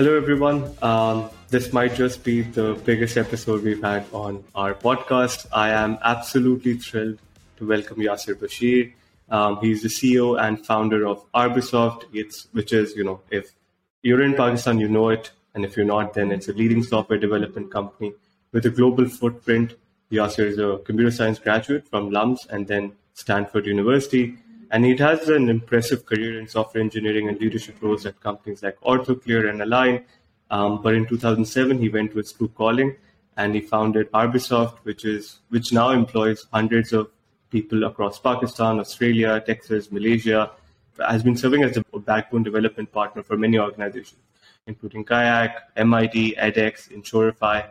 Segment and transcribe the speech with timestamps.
[0.00, 0.64] Hello, everyone.
[0.80, 5.44] Um, this might just be the biggest episode we've had on our podcast.
[5.52, 7.18] I am absolutely thrilled
[7.58, 8.94] to welcome Yasser Bashir.
[9.28, 13.52] Um, he's the CEO and founder of Arbisoft, it's, which is, you know, if
[14.00, 15.32] you're in Pakistan, you know it.
[15.54, 18.14] And if you're not, then it's a leading software development company
[18.52, 19.74] with a global footprint.
[20.10, 24.38] Yasser is a computer science graduate from LUMS and then Stanford University.
[24.70, 28.80] And he has an impressive career in software engineering and leadership roles at companies like
[28.80, 30.04] OrthoClear and Align.
[30.50, 32.96] Um, but in 2007, he went with true calling
[33.36, 37.10] and he founded Arbisoft, which is which now employs hundreds of
[37.50, 40.50] people across Pakistan, Australia, Texas, Malaysia.
[40.98, 44.20] Has been serving as a backbone development partner for many organizations,
[44.66, 47.66] including Kayak, MIT, edX, Insurify.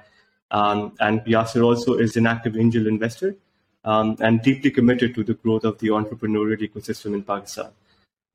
[0.51, 3.35] Um, and Yasser also is an active angel investor
[3.83, 7.71] um, and deeply committed to the growth of the entrepreneurial ecosystem in Pakistan.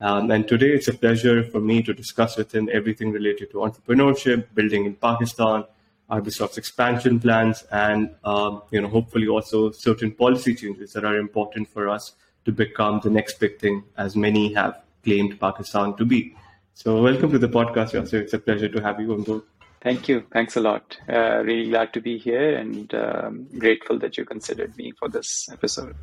[0.01, 3.57] Um, and today it's a pleasure for me to discuss with him everything related to
[3.57, 5.63] entrepreneurship, building in Pakistan,
[6.09, 11.69] Arbisoft's expansion plans, and um, you know hopefully also certain policy changes that are important
[11.69, 16.35] for us to become the next big thing, as many have claimed Pakistan to be.
[16.73, 18.21] So welcome to the podcast, Yasser.
[18.21, 19.43] It's a pleasure to have you on board.
[19.85, 20.23] Thank you.
[20.33, 20.97] Thanks a lot.
[21.07, 25.47] Uh, really glad to be here and um, grateful that you considered me for this
[25.51, 25.95] episode.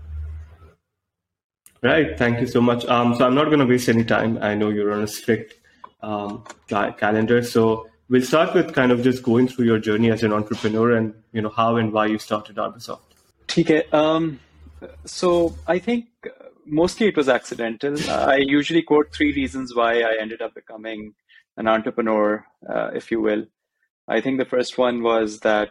[1.82, 2.16] Right.
[2.16, 2.86] Thank you so much.
[2.86, 4.38] Um, so I'm not going to waste any time.
[4.40, 5.54] I know you're on a strict
[6.00, 7.42] um, calendar.
[7.42, 11.12] So we'll start with kind of just going through your journey as an entrepreneur and,
[11.32, 13.00] you know, how and why you started Arbisoft.
[13.58, 13.82] Okay.
[13.90, 14.38] Um,
[15.06, 16.06] so I think
[16.64, 17.98] mostly it was accidental.
[18.08, 21.14] I usually quote three reasons why I ended up becoming
[21.56, 23.44] an entrepreneur, uh, if you will.
[24.08, 25.70] I think the first one was that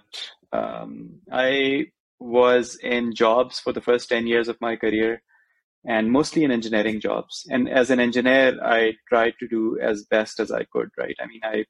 [0.54, 1.88] um, I
[2.20, 5.22] was in jobs for the first 10 years of my career
[5.86, 7.46] and mostly in engineering jobs.
[7.50, 11.16] And as an engineer, I tried to do as best as I could, right?
[11.20, 11.66] I mean, I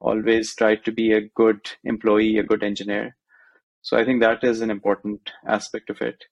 [0.00, 3.16] always tried to be a good employee, a good engineer.
[3.82, 6.24] So I think that is an important aspect of it.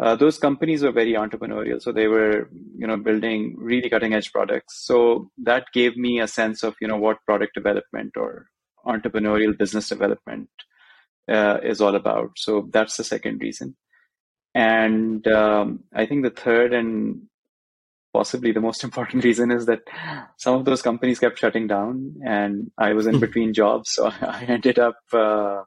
[0.00, 4.30] Uh, those companies were very entrepreneurial, so they were, you know, building really cutting edge
[4.30, 4.86] products.
[4.86, 8.46] So that gave me a sense of, you know, what product development or
[8.88, 10.48] entrepreneurial business development
[11.30, 12.30] uh, is all about.
[12.36, 13.76] So that's the second reason.
[14.54, 17.22] And um, I think the third and
[18.12, 19.80] possibly the most important reason is that
[20.38, 23.20] some of those companies kept shutting down, and I was in hmm.
[23.20, 25.62] between jobs, so I ended up, uh,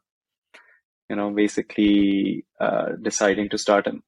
[1.10, 4.02] you know, basically uh, deciding to start an,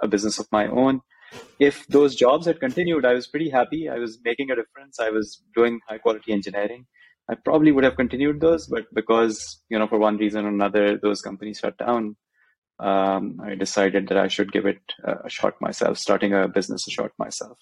[0.00, 1.00] a business of my own.
[1.60, 3.88] If those jobs had continued, I was pretty happy.
[3.88, 4.98] I was making a difference.
[4.98, 6.86] I was doing high quality engineering
[7.30, 10.98] I probably would have continued those, but because you know for one reason or another
[10.98, 12.16] those companies shut down,
[12.80, 16.90] um, I decided that I should give it a shot myself, starting a business a
[16.90, 17.58] shot myself.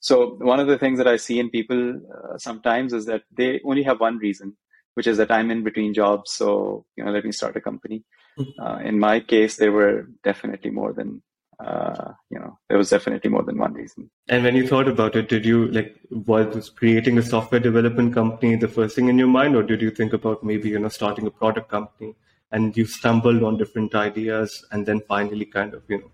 [0.00, 3.60] So one of the things that I see in people uh, sometimes is that they
[3.64, 4.56] only have one reason,
[4.94, 8.04] which is that I'm in between jobs, so you know let me start a company.
[8.38, 8.62] Mm-hmm.
[8.62, 11.22] Uh, in my case, there were definitely more than
[11.60, 14.08] uh, you know, there was definitely more than one reason.
[14.28, 18.54] And when you thought about it, did you like was creating a software development company
[18.54, 21.26] the first thing in your mind, or did you think about maybe you know starting
[21.26, 22.14] a product company
[22.52, 26.10] and you stumbled on different ideas and then finally kind of you know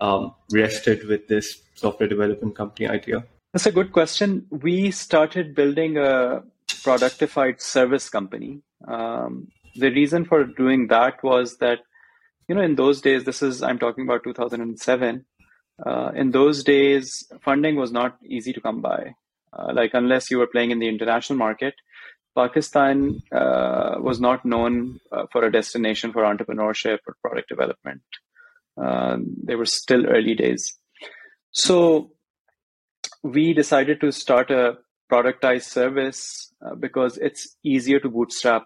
[0.00, 3.24] um, rested with this software development company idea?
[3.52, 4.46] That's a good question.
[4.50, 8.62] We started building a productified service company.
[8.86, 11.80] Um, the reason for doing that was that
[12.48, 15.24] you know, in those days, this is, I'm talking about 2007.
[15.84, 19.14] Uh, in those days, funding was not easy to come by.
[19.52, 21.74] Uh, like, unless you were playing in the international market,
[22.36, 28.02] Pakistan uh, was not known uh, for a destination for entrepreneurship or product development.
[28.80, 30.76] Uh, they were still early days.
[31.50, 32.12] So,
[33.22, 34.78] we decided to start a
[35.12, 38.64] productized service uh, because it's easier to bootstrap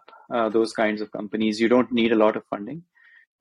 [0.53, 1.61] those kinds of companies.
[1.61, 2.83] You don't need a lot of funding.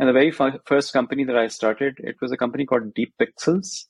[0.03, 0.31] And the very
[0.65, 3.85] first company that I started, it was a company called Deep Pixels.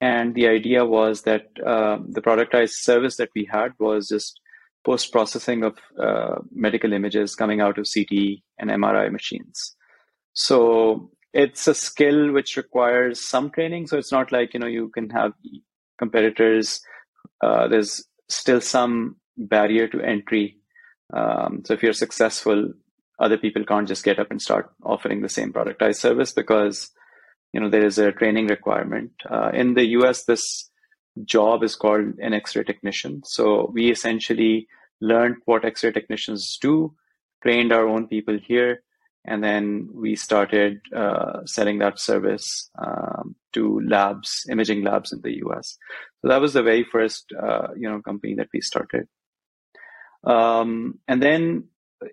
[0.00, 4.40] And the idea was that uh, the productized service that we had was just
[4.82, 9.76] post processing of uh, medical images coming out of CT and MRI machines.
[10.32, 13.88] So it's a skill which requires some training.
[13.88, 15.34] So it's not like you know you can have
[15.98, 16.80] competitors.
[17.44, 20.56] Uh, there's still some barrier to entry.
[21.12, 22.72] Um, so if you're successful,
[23.22, 26.90] other people can't just get up and start offering the same productized service because
[27.52, 29.12] you know there is a training requirement.
[29.28, 30.70] Uh, in the us this
[31.24, 33.22] job is called an x-ray technician.
[33.24, 34.66] So we essentially
[35.00, 36.94] learned what x-ray technicians do
[37.42, 38.82] trained our own people here
[39.24, 45.30] and then we started uh, selling that service um, to labs imaging labs in the
[45.30, 45.76] us
[46.22, 49.08] so that was the very first uh, you know company that we started.
[50.24, 51.64] Um, and then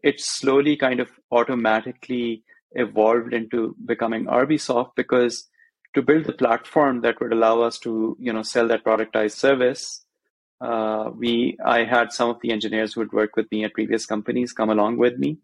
[0.04, 5.48] it slowly kind of automatically evolved into becoming Arbisoft because
[5.96, 10.06] to build the platform that would allow us to, you know, sell that productized service,
[10.62, 14.06] uh, we I had some of the engineers who would work with me at previous
[14.06, 15.38] companies come along with me,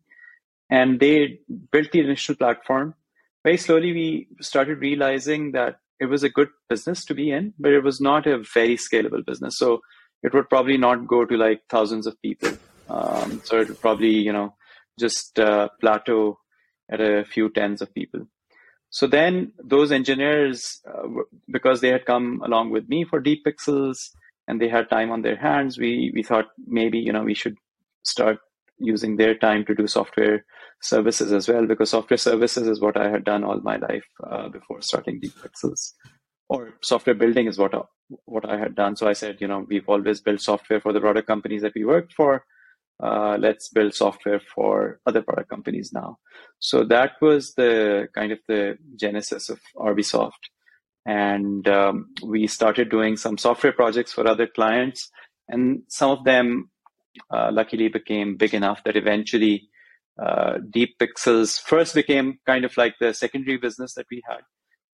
[0.70, 1.40] and they
[1.72, 2.96] built the initial platform.
[3.44, 7.72] Very slowly, we started realizing that it was a good business to be in, but
[7.72, 9.58] it was not a very scalable business.
[9.58, 9.82] So
[10.24, 12.52] it would probably not go to like thousands of people.
[12.90, 14.56] Um, so it'll probably, you know,
[15.00, 16.40] just uh, plateau
[16.92, 18.28] at a few tens of people.
[18.90, 21.08] So then those engineers, uh,
[21.52, 23.98] because they had come along with me for Deep Pixels
[24.48, 27.58] and they had time on their hands, we we thought maybe you know we should
[28.04, 28.38] start
[28.78, 30.46] using their time to do software
[30.82, 34.50] services as well because software services is what I had done all my life uh,
[34.50, 35.94] before starting Deep Pixels,
[36.48, 37.74] or software building is what
[38.26, 38.96] what I had done.
[38.96, 41.84] So I said, you know, we've always built software for the product companies that we
[41.84, 42.46] worked for
[43.04, 46.18] uh, let's build software for other product companies now.
[46.60, 50.32] So that was the kind of the genesis of Arbisoft.
[51.06, 55.12] And um, we started doing some software projects for other clients.
[55.48, 56.70] And some of them
[57.32, 59.70] uh, luckily became big enough that eventually
[60.22, 64.42] uh, Deep Pixels first became kind of like the secondary business that we had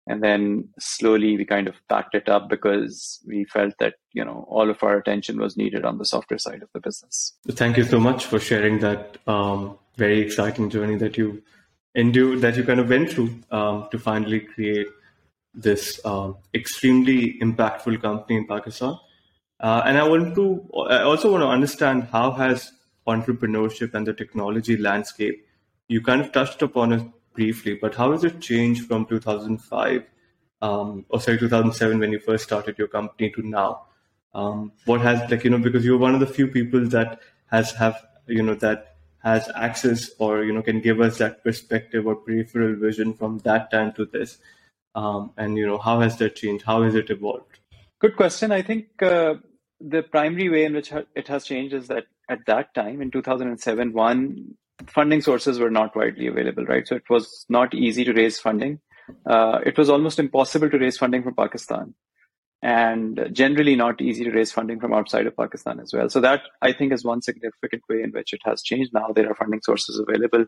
[0.09, 4.45] and then slowly we kind of backed it up because we felt that you know
[4.49, 7.33] all of our attention was needed on the software side of the business.
[7.51, 11.43] Thank you so much for sharing that um, very exciting journey that you
[11.93, 14.87] endured that you kind of went through um, to finally create
[15.53, 18.97] this um, extremely impactful company in pakistan.
[19.59, 20.43] Uh, and i want to
[20.89, 22.71] i also want to understand how has
[23.13, 25.45] entrepreneurship and the technology landscape
[25.89, 27.03] you kind of touched upon it
[27.39, 30.03] briefly, but how has it changed from 2005,
[30.61, 33.85] um, or sorry, 2007 when you first started your company to now?
[34.33, 37.19] Um, what has like you know because you're one of the few people that
[37.53, 37.95] has have
[38.27, 42.75] you know that has access or you know can give us that perspective or peripheral
[42.75, 44.37] vision from that time to this,
[44.93, 46.65] um, and you know how has that changed?
[46.65, 47.59] How has it evolved?
[47.99, 48.51] Good question.
[48.51, 49.35] I think uh,
[49.81, 53.93] the primary way in which it has changed is that at that time in 2007,
[53.93, 54.55] one
[54.87, 56.87] funding sources were not widely available, right?
[56.87, 58.79] So it was not easy to raise funding.
[59.25, 61.93] Uh, it was almost impossible to raise funding from Pakistan,
[62.61, 66.09] and generally not easy to raise funding from outside of Pakistan as well.
[66.09, 68.91] So that I think is one significant way in which it has changed.
[68.93, 70.45] Now there are funding sources available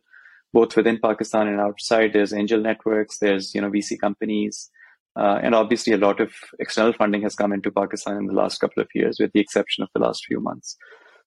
[0.53, 2.13] both within Pakistan and outside.
[2.13, 4.69] There's angel networks, there's you know VC companies,
[5.15, 8.59] uh, and obviously a lot of external funding has come into Pakistan in the last
[8.59, 10.77] couple of years, with the exception of the last few months.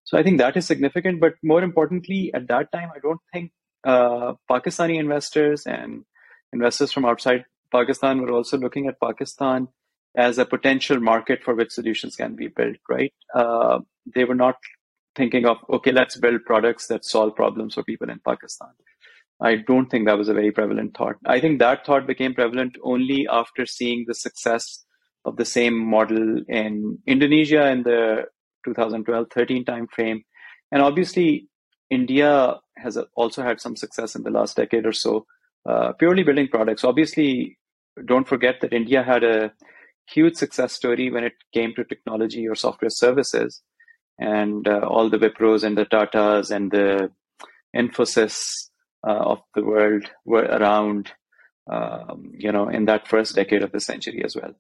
[0.05, 1.21] So I think that is significant.
[1.21, 3.53] But more importantly, at that time, I don't think
[3.85, 6.05] uh, Pakistani investors and
[6.53, 9.69] investors from outside Pakistan were also looking at Pakistan
[10.17, 13.13] as a potential market for which solutions can be built, right?
[13.35, 13.81] Uh,
[14.15, 14.57] they were not
[15.17, 18.71] thinking of, okay, let's build products that solve problems for people in Pakistan.
[19.41, 21.17] I don't think that was a very prevalent thought.
[21.27, 24.85] I think that thought became prevalent only after seeing the success
[25.25, 28.27] of the same model in Indonesia in the
[28.67, 30.23] 2012-13 timeframe.
[30.73, 31.49] And obviously,
[31.91, 35.27] India has also had some success in the last decade or so,
[35.69, 36.85] uh, purely building products.
[36.85, 37.59] Obviously,
[38.05, 39.53] don't forget that India had a
[40.09, 43.63] huge success story when it came to technology or software services,
[44.19, 47.11] and uh, all the Wipros and the Tatas and the
[47.77, 48.69] Infosys
[49.07, 51.11] uh, of the world were around,
[51.71, 54.55] um, you know, in that first decade of the century as well.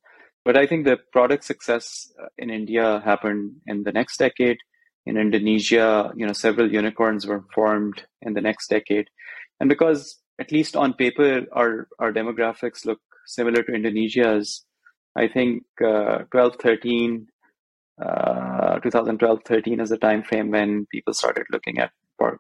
[0.45, 4.59] But I think the product success uh, in India happened in the next decade.
[5.07, 9.09] In Indonesia, you know, several unicorns were formed in the next decade.
[9.61, 14.65] And because at least on paper, our, our demographics look similar to Indonesia's,
[15.17, 17.27] I think uh, 12, 13,
[18.03, 21.91] uh, 2012, 13 is the time frame when people started looking at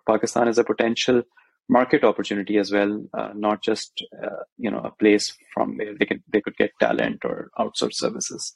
[0.06, 1.22] Pakistan as a potential
[1.68, 6.06] market opportunity as well, uh, not just uh, you know a place from where they
[6.06, 8.54] could they could get talent or outsource services.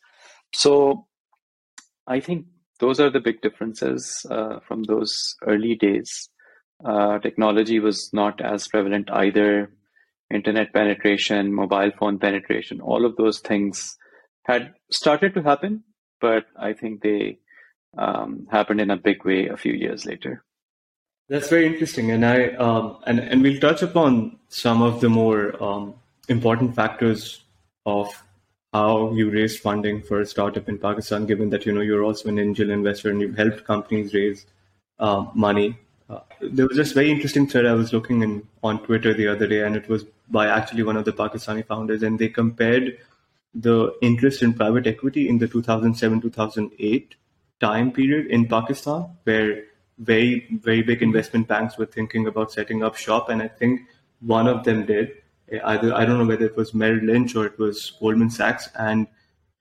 [0.54, 1.06] So
[2.06, 2.46] I think
[2.80, 6.28] those are the big differences uh, from those early days.
[6.84, 9.72] Uh, technology was not as prevalent either.
[10.32, 13.96] Internet penetration, mobile phone penetration, all of those things
[14.44, 15.82] had started to happen,
[16.20, 17.38] but I think they
[17.96, 20.44] um, happened in a big way a few years later.
[21.28, 25.62] That's very interesting, and I um, and and we'll touch upon some of the more
[25.62, 25.94] um,
[26.28, 27.44] important factors
[27.84, 28.08] of
[28.72, 31.26] how you raise funding for a startup in Pakistan.
[31.26, 34.46] Given that you know you're also an angel investor and you've helped companies raise
[34.98, 35.76] uh, money.
[36.08, 39.46] Uh, there was this very interesting thread I was looking in on Twitter the other
[39.46, 42.96] day, and it was by actually one of the Pakistani founders, and they compared
[43.54, 47.08] the interest in private equity in the 2007-2008
[47.60, 49.64] time period in Pakistan, where
[49.98, 53.82] very very big investment banks were thinking about setting up shop, and I think
[54.20, 55.12] one of them did.
[55.64, 59.06] Either I don't know whether it was Merrill Lynch or it was Goldman Sachs, and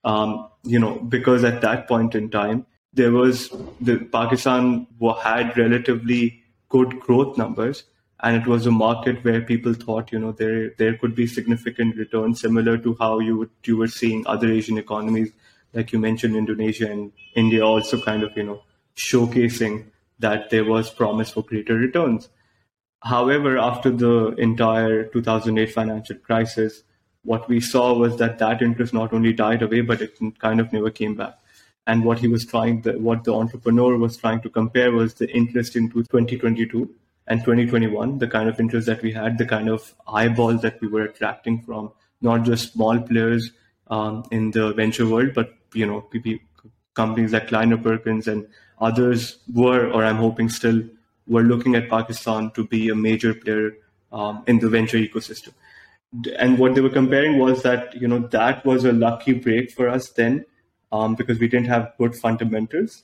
[0.04, 4.86] um, you know because at that point in time there was the Pakistan
[5.22, 7.84] had relatively good growth numbers,
[8.20, 11.96] and it was a market where people thought you know there there could be significant
[11.96, 15.32] returns similar to how you would, you were seeing other Asian economies
[15.74, 18.62] like you mentioned Indonesia and India also kind of you know
[18.96, 19.84] showcasing
[20.18, 22.28] that there was promise for greater returns.
[23.02, 26.82] However, after the entire 2008 financial crisis,
[27.22, 30.72] what we saw was that that interest not only died away, but it kind of
[30.72, 31.38] never came back.
[31.86, 35.76] And what he was trying, what the entrepreneur was trying to compare was the interest
[35.76, 36.90] into 2022
[37.26, 40.88] and 2021, the kind of interest that we had, the kind of eyeballs that we
[40.88, 43.52] were attracting from not just small players
[43.88, 46.00] um, in the venture world, but you know,
[46.98, 48.46] companies like Kleiner Perkins and
[48.90, 50.82] others were, or I'm hoping still,
[51.26, 53.72] were looking at Pakistan to be a major player
[54.12, 55.52] um, in the venture ecosystem.
[56.38, 59.88] And what they were comparing was that you know that was a lucky break for
[59.96, 60.44] us then,
[60.90, 63.02] um, because we didn't have good fundamentals.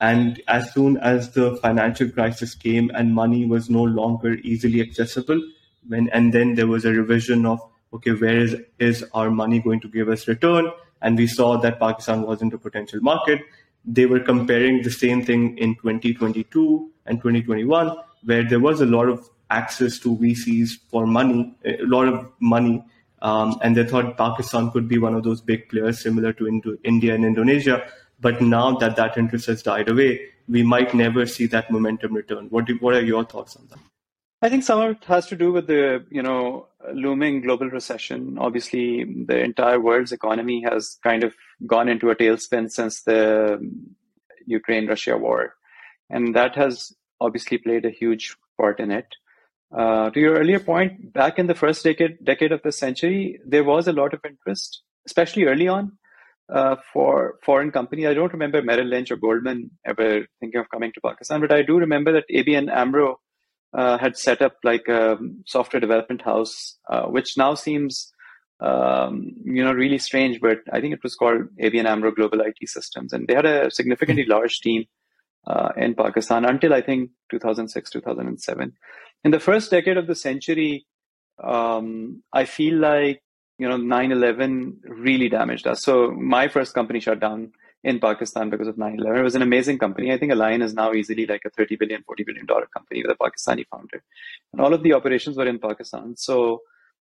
[0.00, 5.42] And as soon as the financial crisis came and money was no longer easily accessible,
[5.88, 7.60] when and then there was a revision of
[7.92, 10.72] okay, where is is our money going to give us return?
[11.02, 13.40] And we saw that Pakistan wasn't a potential market
[13.86, 19.08] they were comparing the same thing in 2022 and 2021, where there was a lot
[19.08, 22.84] of access to VCs for money, a lot of money.
[23.22, 26.76] Um, and they thought Pakistan could be one of those big players similar to Indo-
[26.84, 27.86] India and Indonesia.
[28.20, 32.46] But now that that interest has died away, we might never see that momentum return.
[32.50, 33.78] What, do, what are your thoughts on that?
[34.42, 38.36] I think some of it has to do with the you know looming global recession.
[38.38, 41.32] Obviously, the entire world's economy has kind of
[41.66, 43.58] gone into a tailspin since the
[44.46, 45.54] Ukraine-Russia war,
[46.10, 49.06] and that has obviously played a huge part in it.
[49.76, 53.64] Uh, to your earlier point, back in the first decade decade of the century, there
[53.64, 55.92] was a lot of interest, especially early on,
[56.52, 58.06] uh, for foreign companies.
[58.06, 61.62] I don't remember Merrill Lynch or Goldman ever thinking of coming to Pakistan, but I
[61.62, 63.18] do remember that ABN AMRO
[63.74, 68.12] uh, had set up like a software development house, uh, which now seems
[68.60, 70.40] um, you know really strange.
[70.40, 73.70] But I think it was called ABN AMRO Global IT Systems, and they had a
[73.70, 74.32] significantly hmm.
[74.32, 74.84] large team
[75.46, 78.72] uh, in Pakistan until I think 2006, 2007.
[79.24, 80.86] In the first decade of the century,
[81.42, 83.22] um, I feel like
[83.58, 85.82] you know 9/11 really damaged us.
[85.82, 87.52] So my first company shut down
[87.84, 89.18] in Pakistan because of 9-11.
[89.18, 90.12] It was an amazing company.
[90.12, 93.14] I think Align is now easily like a $30 billion, $40 billion company with a
[93.14, 94.02] Pakistani founder.
[94.52, 96.16] And all of the operations were in Pakistan.
[96.16, 96.62] So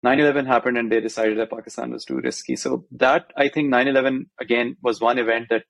[0.05, 2.57] 9-11 happened and they decided that Pakistan was too risky.
[2.57, 5.65] So that, I think 9-11 again was one event that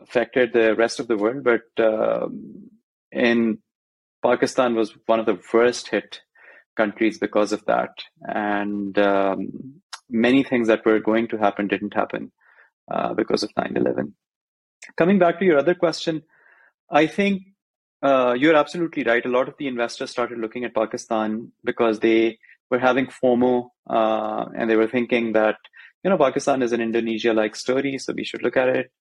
[0.00, 1.42] affected the rest of the world.
[1.42, 2.70] But um,
[3.10, 3.58] in
[4.22, 6.20] Pakistan was one of the worst hit
[6.76, 7.90] countries because of that.
[8.20, 9.80] And um,
[10.10, 12.32] many things that were going to happen didn't happen
[12.90, 14.14] uh, because of 9 11.
[14.96, 16.22] Coming back to your other question,
[16.90, 17.42] I think
[18.02, 19.24] uh, you're absolutely right.
[19.24, 22.38] A lot of the investors started looking at Pakistan because they
[22.70, 25.56] were having FOMO uh, and they were thinking that,
[26.04, 28.92] you know, Pakistan is an Indonesia like story, so we should look at it.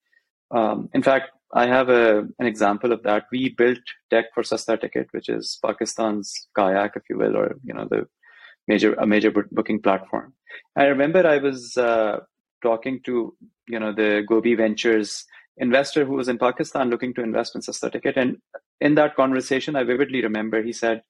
[0.51, 3.25] Um, in fact, I have a, an example of that.
[3.31, 7.73] We built Tech for Sasta Ticket, which is Pakistan's kayak, if you will, or, you
[7.73, 8.07] know, the
[8.67, 10.33] major, a major booking platform.
[10.75, 12.19] I remember I was uh,
[12.67, 13.15] talking to
[13.67, 15.25] you know the Gobi Ventures
[15.57, 18.37] investor who was in Pakistan looking to invest in Sasta Ticket, and
[18.81, 21.01] in that conversation, I vividly remember he said,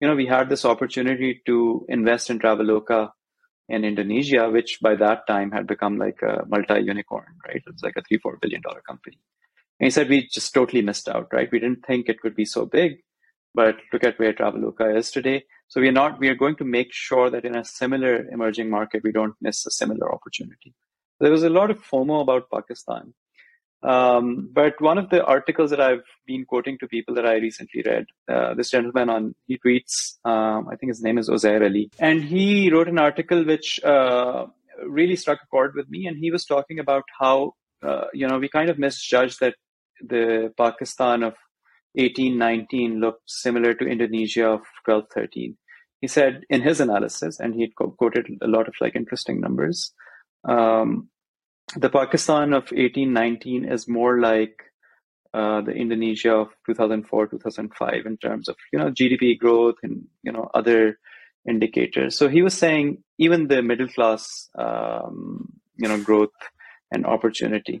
[0.00, 3.10] you know, we had this opportunity to invest in Traveloka
[3.68, 7.62] in Indonesia, which by that time had become like a multi-unicorn, right?
[7.66, 9.18] It was like a three, four billion dollar company.
[9.78, 11.50] And he said we just totally missed out, right?
[11.52, 12.98] We didn't think it would be so big,
[13.54, 15.44] but look at where Traveloka is today.
[15.68, 16.18] So we are not.
[16.18, 19.66] We are going to make sure that in a similar emerging market, we don't miss
[19.66, 20.74] a similar opportunity
[21.20, 23.14] there was a lot of FOMO about Pakistan.
[23.82, 27.82] Um, but one of the articles that I've been quoting to people that I recently
[27.84, 31.90] read, uh, this gentleman on, he tweets, um, I think his name is Ozair Ali,
[31.98, 34.46] and he wrote an article which uh,
[34.86, 36.06] really struck a chord with me.
[36.06, 39.54] And he was talking about how, uh, you know, we kind of misjudged that
[40.00, 41.34] the Pakistan of
[41.94, 45.56] 1819 looked similar to Indonesia of 1213.
[46.00, 49.92] He said in his analysis, and he quoted a lot of like interesting numbers.
[50.44, 51.08] Um,
[51.76, 54.62] the Pakistan of 1819 is more like
[55.32, 60.32] uh, the Indonesia of 2004, 2005 in terms of you know GDP growth and you
[60.32, 60.98] know other
[61.48, 62.18] indicators.
[62.18, 66.30] So he was saying even the middle class um, you know growth
[66.90, 67.80] and opportunity.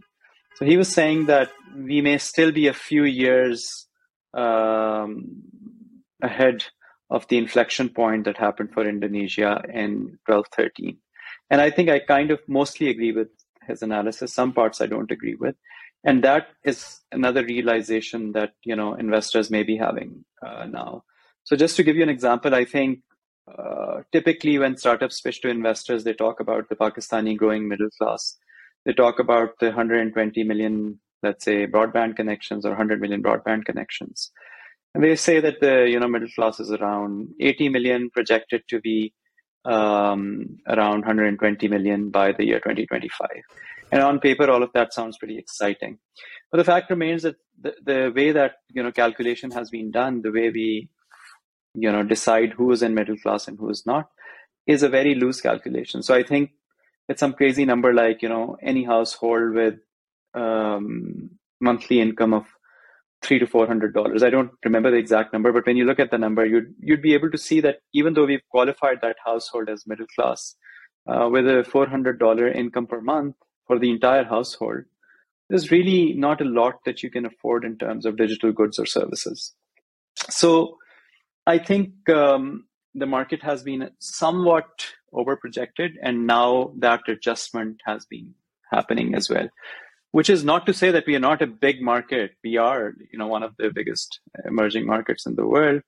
[0.56, 3.88] So he was saying that we may still be a few years
[4.34, 5.42] um,
[6.22, 6.64] ahead
[7.10, 10.98] of the inflection point that happened for Indonesia in 12 13.
[11.50, 13.28] And I think I kind of mostly agree with
[13.66, 14.32] his analysis.
[14.32, 15.56] Some parts I don't agree with.
[16.04, 21.04] And that is another realization that you know investors may be having uh, now.
[21.44, 23.00] So just to give you an example, I think
[23.46, 28.36] uh, typically when startups pitch to investors, they talk about the Pakistani growing middle class.
[28.86, 34.30] They talk about the 120 million, let's say, broadband connections or 100 million broadband connections.
[34.94, 38.80] And they say that the you know middle class is around 80 million, projected to
[38.80, 39.12] be
[39.64, 43.28] um, around 120 million by the year 2025.
[43.92, 45.98] And on paper, all of that sounds pretty exciting.
[46.50, 50.22] But the fact remains that the, the way that you know calculation has been done,
[50.22, 50.88] the way we
[51.74, 54.08] you know decide who is in middle class and who is not,
[54.66, 56.02] is a very loose calculation.
[56.02, 56.50] So I think
[57.08, 59.74] it's some crazy number like you know any household with
[60.34, 62.46] um, monthly income of
[63.22, 64.22] three to four hundred dollars.
[64.22, 67.02] I don't remember the exact number, but when you look at the number, you'd you'd
[67.02, 70.56] be able to see that even though we've qualified that household as middle class,
[71.06, 73.36] uh, with a four hundred dollar income per month
[73.66, 74.84] for the entire household,
[75.48, 78.86] there's really not a lot that you can afford in terms of digital goods or
[78.86, 79.54] services.
[80.28, 80.78] So,
[81.46, 88.34] I think um, the market has been somewhat overprojected, and now that adjustment has been
[88.72, 89.48] happening as well
[90.12, 92.32] which is not to say that we are not a big market.
[92.42, 95.82] We are, you know, one of the biggest emerging markets in the world.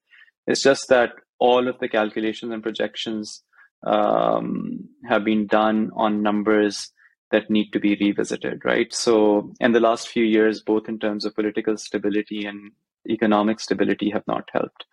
[0.47, 3.43] It's just that all of the calculations and projections
[3.85, 6.93] um, have been done on numbers
[7.33, 8.93] that need to be revisited, right?
[8.93, 12.73] So, in the last few years, both in terms of political stability and
[13.09, 14.85] economic stability, have not helped.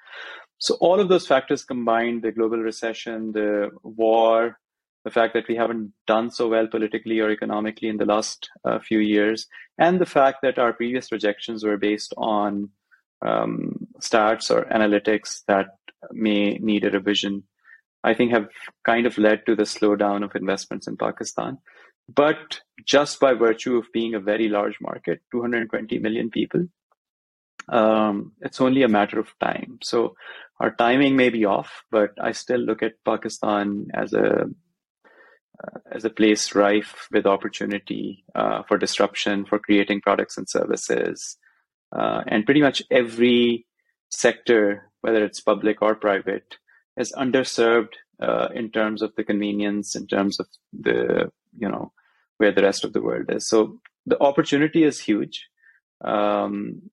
[0.58, 4.58] So, all of those factors combined the global recession, the war,
[5.04, 8.80] the fact that we haven't done so well politically or economically in the last uh,
[8.80, 12.70] few years, and the fact that our previous projections were based on
[13.22, 15.68] um, stats or analytics that
[16.12, 17.44] may need a revision,
[18.04, 18.50] I think have
[18.86, 21.58] kind of led to the slowdown of investments in Pakistan.
[22.14, 26.68] But just by virtue of being a very large market, 220 million people,
[27.68, 29.78] um, it's only a matter of time.
[29.84, 30.16] So
[30.60, 34.46] our timing may be off, but I still look at Pakistan as a
[35.92, 41.38] as a place rife with opportunity uh, for disruption, for creating products and services.
[41.96, 43.66] Uh, and pretty much every
[44.10, 46.56] sector, whether it's public or private,
[46.98, 51.92] is underserved uh, in terms of the convenience, in terms of the, you know,
[52.38, 53.48] where the rest of the world is.
[53.48, 55.48] So the opportunity is huge.
[56.04, 56.90] Um,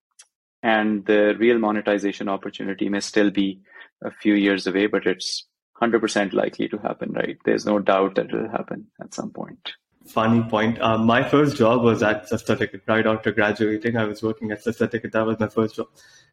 [0.62, 3.60] and the real monetization opportunity may still be
[4.02, 5.46] a few years away, but it's
[5.80, 7.38] 100% likely to happen, right?
[7.44, 9.72] There's no doubt that it will happen at some point.
[10.06, 10.80] Funny point.
[10.80, 12.82] Um, my first job was at SastaTicket.
[12.86, 15.12] Right after graduating, I was working at SastaTicket.
[15.12, 15.88] That was my first job.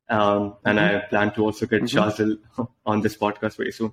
[0.09, 0.97] Um, and mm-hmm.
[0.97, 1.97] I plan to also get mm-hmm.
[1.97, 3.91] Shazil on this podcast very soon.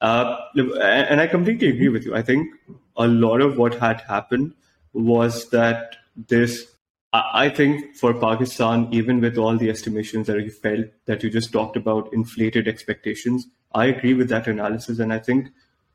[0.00, 2.14] Uh, and I completely agree with you.
[2.14, 2.48] I think
[2.96, 4.54] a lot of what had happened
[4.92, 6.66] was that this
[7.12, 11.52] I think for Pakistan, even with all the estimations that you felt that you just
[11.52, 14.98] talked about, inflated expectations, I agree with that analysis.
[14.98, 15.48] And I think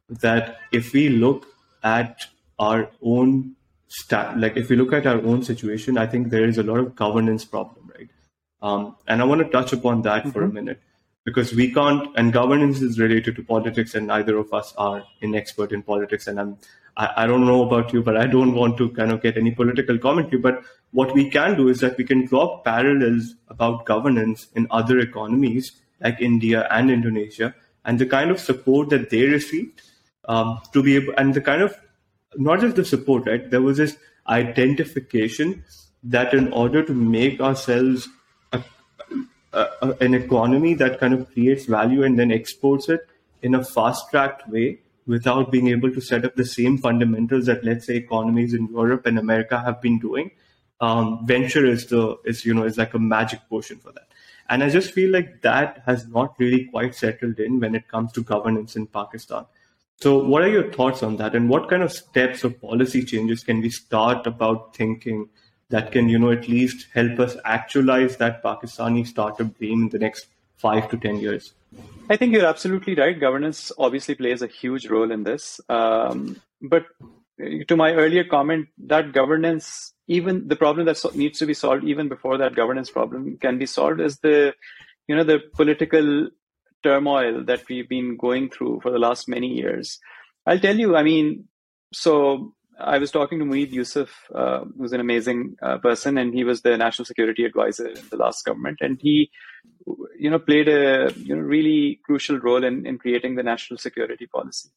[0.09, 1.47] that if we look
[1.83, 2.27] at
[2.59, 3.55] our own
[3.87, 6.79] stat, like if we look at our own situation, I think there is a lot
[6.79, 8.09] of governance problem, right?
[8.61, 10.31] Um, and I want to touch upon that mm-hmm.
[10.31, 10.55] for a mm-hmm.
[10.55, 10.81] minute
[11.25, 15.35] because we can't, and governance is related to politics, and neither of us are an
[15.35, 16.27] expert in politics.
[16.27, 16.57] And I'm
[16.97, 19.51] I, I, don't know about you, but I don't want to kind of get any
[19.51, 20.39] political commentary.
[20.41, 24.99] But what we can do is that we can draw parallels about governance in other
[24.99, 27.55] economies like India and Indonesia
[27.85, 29.81] and the kind of support that they received
[30.25, 31.75] um, to be able, and the kind of,
[32.35, 33.49] not just the support, right?
[33.49, 35.63] There was this identification
[36.03, 38.07] that in order to make ourselves
[38.51, 38.63] a,
[39.53, 43.01] a, a, an economy that kind of creates value and then exports it
[43.41, 47.63] in a fast tracked way, without being able to set up the same fundamentals that
[47.65, 50.31] let's say economies in Europe and America have been doing.
[50.79, 54.07] Um, venture is the is you know is like a magic potion for that.
[54.49, 58.11] And I just feel like that has not really quite settled in when it comes
[58.13, 59.45] to governance in Pakistan.
[59.97, 63.43] So, what are your thoughts on that, and what kind of steps or policy changes
[63.43, 65.29] can we start about thinking
[65.69, 69.99] that can, you know, at least help us actualize that Pakistani startup dream in the
[69.99, 70.27] next
[70.57, 71.53] five to ten years?
[72.09, 73.17] I think you're absolutely right.
[73.17, 75.61] Governance obviously plays a huge role in this.
[75.69, 76.85] Um, but
[77.67, 82.09] to my earlier comment, that governance, even the problem that needs to be solved even
[82.09, 84.53] before that governance problem can be solved, is the,
[85.07, 86.29] you know, the political
[86.83, 89.99] turmoil that we've been going through for the last many years.
[90.45, 91.47] I'll tell you, I mean,
[91.93, 96.43] so I was talking to Moeed Yusuf, uh, who's an amazing uh, person, and he
[96.43, 98.79] was the national security advisor in the last government.
[98.81, 99.31] And he
[100.17, 104.27] you know, played a you know really crucial role in, in creating the national security
[104.27, 104.69] policy.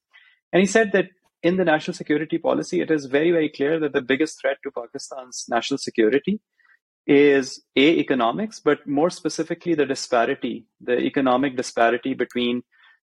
[0.53, 1.07] And he said that
[1.43, 4.71] in the national security policy, it is very, very clear that the biggest threat to
[4.71, 6.41] Pakistan's national security
[7.07, 12.63] is a economics, but more specifically the disparity, the economic disparity between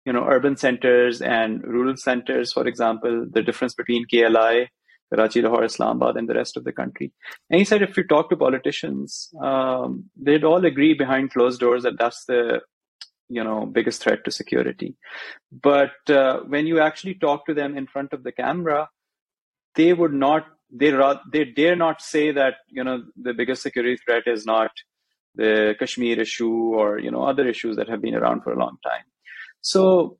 [0.05, 2.53] you know urban centers and rural centers.
[2.53, 4.67] For example, the difference between KLI,
[5.13, 7.11] Karachi, Lahore, Islamabad, and the rest of the country.
[7.49, 11.83] And he said if you talk to politicians, um, they'd all agree behind closed doors
[11.83, 12.61] that that's the
[13.29, 14.95] you know biggest threat to security.
[15.51, 18.89] But uh, when you actually talk to them in front of the camera,
[19.75, 20.91] they would not they
[21.31, 24.71] they dare not say that you know the biggest security threat is not
[25.35, 28.77] the Kashmir issue or you know other issues that have been around for a long
[28.83, 29.05] time.
[29.61, 30.17] So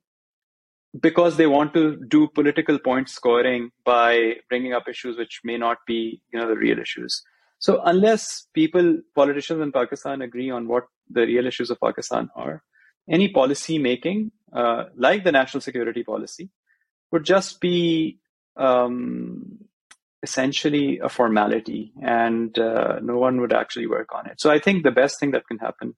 [1.00, 5.78] because they want to do political point scoring by bringing up issues which may not
[5.86, 7.22] be you know the real issues.
[7.58, 12.62] So unless people politicians in Pakistan agree on what the real issues of Pakistan are,
[13.10, 16.50] any policy making uh, like the national security policy
[17.12, 18.18] would just be
[18.56, 19.58] um,
[20.22, 24.40] essentially a formality and uh, no one would actually work on it.
[24.40, 25.94] So I think the best thing that can happen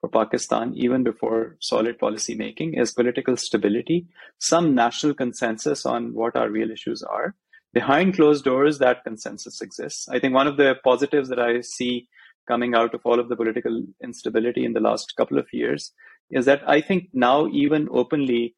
[0.00, 4.06] for Pakistan, even before solid policy making, is political stability,
[4.38, 7.34] some national consensus on what our real issues are.
[7.74, 10.08] Behind closed doors, that consensus exists.
[10.08, 12.08] I think one of the positives that I see
[12.46, 15.92] coming out of all of the political instability in the last couple of years
[16.30, 18.54] is that I think now, even openly,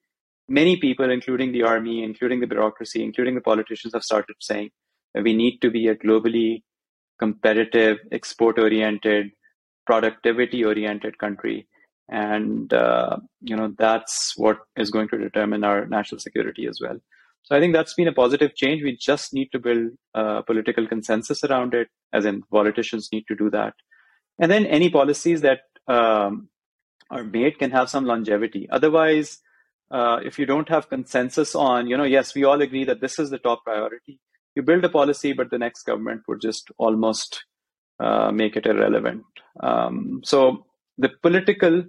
[0.48, 4.70] many people, including the army, including the bureaucracy, including the politicians, have started saying,
[5.14, 6.62] that we need to be a globally
[7.18, 9.30] competitive, export oriented,
[9.86, 11.68] productivity oriented country.
[12.08, 16.98] And, uh, you know, that's what is going to determine our national security as well.
[17.42, 18.82] So I think that's been a positive change.
[18.82, 23.34] We just need to build a political consensus around it, as in politicians need to
[23.34, 23.74] do that.
[24.38, 26.49] And then any policies that um,
[27.10, 28.68] are made can have some longevity.
[28.70, 29.38] Otherwise,
[29.90, 33.18] uh, if you don't have consensus on, you know, yes, we all agree that this
[33.18, 34.20] is the top priority,
[34.54, 37.44] you build a policy, but the next government would just almost
[37.98, 39.24] uh, make it irrelevant.
[39.60, 40.66] Um, so
[40.98, 41.84] the political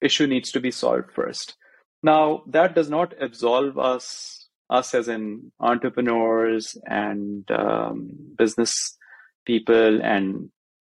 [0.00, 1.56] issue needs to be solved first.
[2.02, 8.96] Now, that does not absolve us, us as in entrepreneurs and um, business
[9.44, 10.50] people and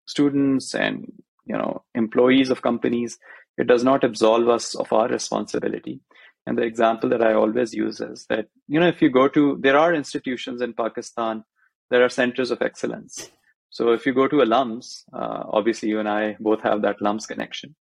[0.05, 1.11] students and
[1.45, 3.17] you know employees of companies.
[3.57, 5.99] It does not absolve us of our responsibility.
[6.47, 9.57] And the example that I always use is that, you know, if you go to,
[9.61, 11.43] there are institutions in Pakistan,
[11.89, 13.29] there are centers of excellence.
[13.69, 17.01] So if you go to a LUMS, uh, obviously you and I both have that
[17.01, 17.75] LUMS connection.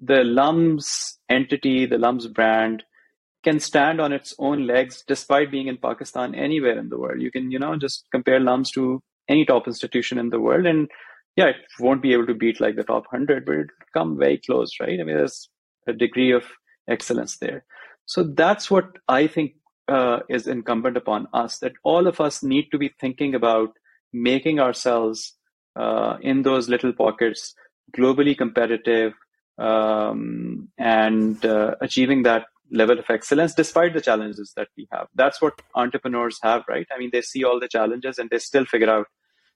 [0.00, 2.84] The LUMS entity, the LUMS brand
[3.42, 7.20] can stand on its own legs despite being in Pakistan anywhere in the world.
[7.20, 10.88] You can, you know, just compare LUMS to any top institution in the world and
[11.38, 14.38] yeah, it won't be able to beat like the top 100, but it'll come very
[14.38, 14.98] close, right?
[15.00, 15.48] I mean, there's
[15.86, 16.42] a degree of
[16.88, 17.64] excellence there.
[18.06, 19.52] So that's what I think
[19.86, 23.68] uh, is incumbent upon us that all of us need to be thinking about
[24.12, 25.36] making ourselves
[25.76, 27.54] uh, in those little pockets
[27.96, 29.12] globally competitive
[29.58, 35.06] um, and uh, achieving that level of excellence despite the challenges that we have.
[35.14, 36.88] That's what entrepreneurs have, right?
[36.92, 39.06] I mean, they see all the challenges and they still figure out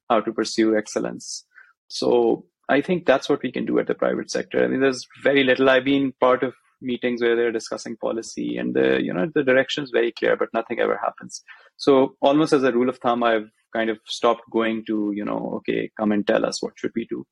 [0.09, 1.45] how to pursue excellence.
[1.92, 4.64] So I think that's what we can do at the private sector.
[4.64, 5.68] I mean, there's very little.
[5.68, 9.85] I've been part of meetings where they're discussing policy and the you know the direction
[9.85, 11.42] is very clear but nothing ever happens.
[11.76, 15.52] So almost as a rule of thumb i've kind of stopped going to you know
[15.59, 17.24] okay come and tell us what should we do.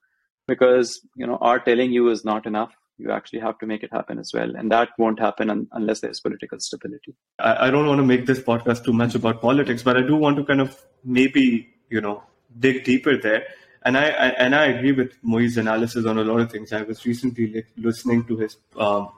[0.47, 2.73] Because you know our telling you is not enough.
[2.99, 4.55] You actually have to make it happen as well.
[4.55, 7.17] And that won't happen un- unless there's political stability.
[7.39, 10.17] I, I don't want to make this podcast too much about politics but i do
[10.27, 11.47] want to kind of maybe
[11.89, 12.23] you know
[12.59, 13.47] dig deeper there
[13.83, 16.73] and I, I, and I agree with Moeed's analysis on a lot of things.
[16.73, 19.11] I was recently listening to his um,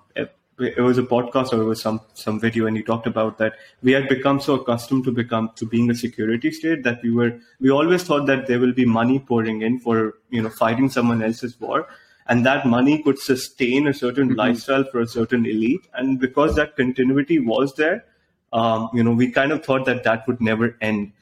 [0.59, 3.55] it was a podcast or it was some some video and he talked about that
[3.83, 7.39] we had become so accustomed to become to being a security state that we were
[7.61, 11.23] we always thought that there will be money pouring in for you know fighting someone
[11.23, 11.89] else's war
[12.27, 14.39] and that money could sustain a certain mm-hmm.
[14.39, 18.05] lifestyle for a certain elite and because that continuity was there
[18.53, 21.13] um, you know we kind of thought that that would never end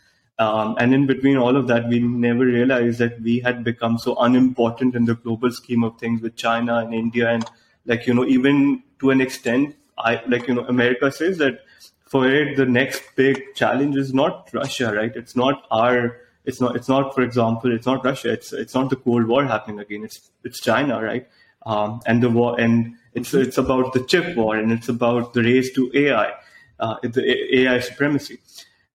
[0.40, 4.16] um, and in between all of that, we never realized that we had become so
[4.16, 7.44] unimportant in the global scheme of things with China and India and
[7.87, 11.61] like you know even to an extent i like you know america says that
[12.07, 15.14] for it the next big challenge is not russia right?
[15.14, 18.33] It's not our it's not it's not for example it's not russia.
[18.33, 20.03] It's it's not the cold war happening again.
[20.05, 21.29] It's it's china right?
[21.66, 25.42] Um, and the war and it's it's about the chip war and it's about the
[25.42, 26.33] race to ai
[26.81, 28.40] uh, the ai supremacy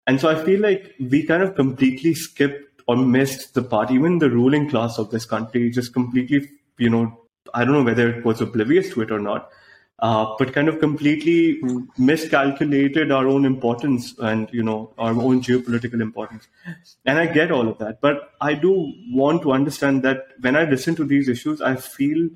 [0.07, 4.19] and so i feel like we kind of completely skipped or missed the part even
[4.19, 7.05] the ruling class of this country just completely you know
[7.53, 9.49] I don't know whether it was oblivious to it or not,
[9.99, 11.61] uh, but kind of completely
[11.97, 16.47] miscalculated our own importance and you know our own geopolitical importance.
[17.05, 20.65] And I get all of that, but I do want to understand that when I
[20.65, 22.29] listen to these issues, I feel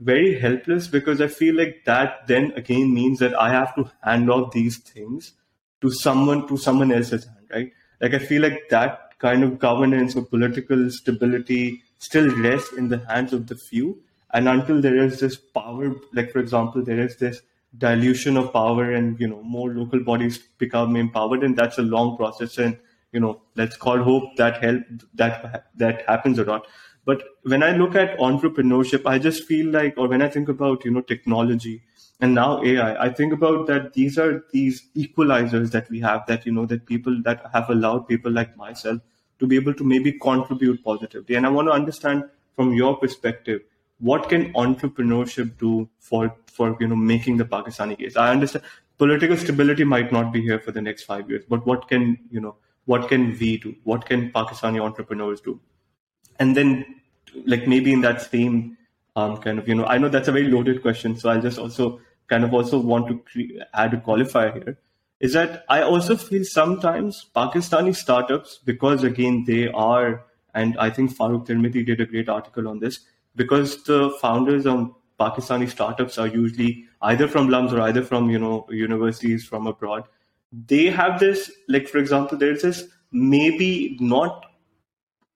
[0.00, 4.30] very helpless because I feel like that then again means that I have to hand
[4.30, 5.32] off these things
[5.80, 7.72] to someone to someone else's hand, right?
[8.00, 12.98] Like I feel like that kind of governance or political stability still rests in the
[13.08, 14.02] hands of the few.
[14.32, 17.40] And until there is this power, like for example, there is this
[17.78, 22.16] dilution of power and you know more local bodies become empowered, and that's a long
[22.16, 22.58] process.
[22.58, 22.78] And
[23.12, 24.82] you know, let's call hope that help
[25.14, 26.66] that that happens or not.
[27.04, 30.84] But when I look at entrepreneurship, I just feel like, or when I think about
[30.84, 31.82] you know technology
[32.20, 36.46] and now AI, I think about that these are these equalizers that we have that
[36.46, 39.00] you know that people that have allowed people like myself
[39.38, 41.34] to be able to maybe contribute positively.
[41.34, 42.24] And I want to understand
[42.54, 43.60] from your perspective,
[43.98, 48.16] what can entrepreneurship do for for you know making the Pakistani case?
[48.16, 48.64] I understand
[48.96, 52.40] political stability might not be here for the next five years, but what can you
[52.40, 53.74] know what can we do?
[53.84, 55.60] What can Pakistani entrepreneurs do?
[56.38, 57.00] And then
[57.44, 58.78] like maybe in that same
[59.16, 61.58] um, kind of you know I know that's a very loaded question, so I'll just
[61.58, 64.78] also kind of also want to cre- add a qualifier here
[65.20, 71.16] is that I also feel sometimes Pakistani startups because again they are and I think
[71.16, 73.00] Farooq Tirmizi did a great article on this
[73.34, 78.38] because the founders of Pakistani startups are usually either from LUMS or either from you
[78.38, 80.04] know universities from abroad.
[80.52, 84.44] They have this like for example there's this maybe not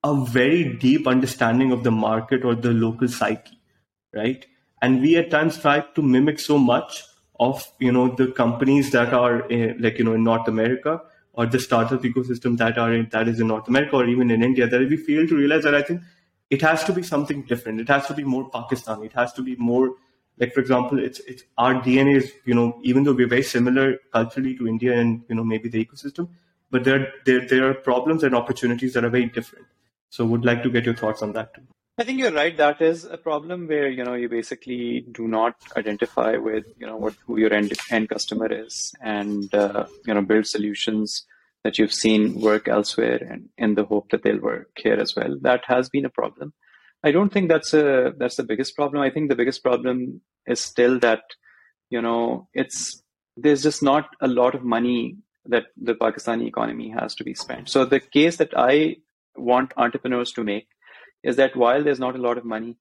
[0.03, 3.59] a very deep understanding of the market or the local psyche,
[4.15, 4.47] right?
[4.83, 7.05] And we at times try to mimic so much
[7.39, 11.01] of you know the companies that are in, like you know in North America
[11.33, 14.43] or the startup ecosystem that are in, that is in North America or even in
[14.43, 16.03] India that we fail to realize that I think
[16.51, 17.81] it has to be something different.
[17.81, 19.07] It has to be more Pakistani.
[19.07, 19.95] It has to be more
[20.39, 23.99] like for example, it's it's our DNA is you know even though we're very similar
[24.13, 26.29] culturally to India and you know maybe the ecosystem,
[26.71, 29.67] but there there there are problems and opportunities that are very different.
[30.09, 31.63] So would like to get your thoughts on that too.
[32.01, 32.57] I think you're right.
[32.57, 36.97] That is a problem where you know you basically do not identify with you know
[36.97, 41.27] what who your end end customer is, and uh, you know build solutions
[41.63, 45.37] that you've seen work elsewhere, and in the hope that they'll work here as well.
[45.43, 46.55] That has been a problem.
[47.05, 49.03] I don't think that's a that's the biggest problem.
[49.03, 51.25] I think the biggest problem is still that
[51.91, 53.03] you know it's
[53.37, 57.69] there's just not a lot of money that the Pakistani economy has to be spent.
[57.69, 58.97] So the case that I
[59.37, 60.69] want entrepreneurs to make
[61.23, 62.77] is that while there's not a lot of money,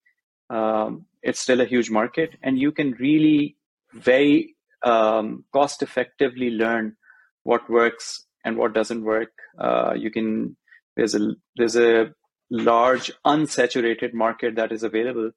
[0.49, 3.55] um, it's still a huge market, and you can really
[3.93, 6.95] very um, cost effectively learn
[7.43, 9.31] what works and what doesn't work.
[9.59, 10.55] Uh, you can
[10.95, 12.11] there's a there's a
[12.49, 15.31] large unsaturated market that is available,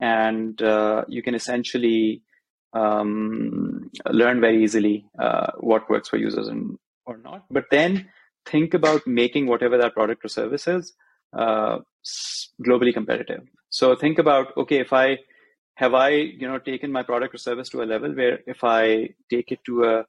[0.00, 2.22] and uh, you can essentially
[2.72, 7.44] um, learn very easily uh, what works for users and or not.
[7.50, 8.08] But then
[8.46, 10.92] think about making whatever that product or service is
[11.36, 11.78] uh,
[12.64, 13.42] globally competitive.
[13.70, 15.18] So think about okay, if I
[15.74, 19.10] have I you know taken my product or service to a level where if I
[19.30, 20.04] take it to a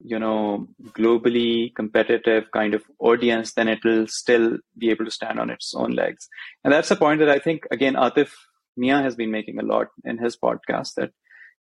[0.00, 5.40] you know globally competitive kind of audience, then it will still be able to stand
[5.40, 6.28] on its own legs.
[6.64, 8.30] And that's a point that I think again Atif
[8.76, 11.10] Mian has been making a lot in his podcast that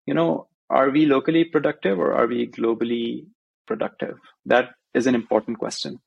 [0.06, 3.26] you know are we locally productive or are we globally
[3.68, 4.18] productive?
[4.46, 6.00] That is an important question.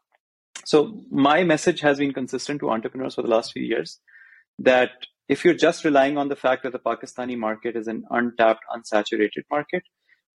[0.68, 4.00] So my message has been consistent to entrepreneurs for the last few years
[4.58, 4.90] that
[5.26, 9.44] if you're just relying on the fact that the Pakistani market is an untapped, unsaturated
[9.50, 9.82] market,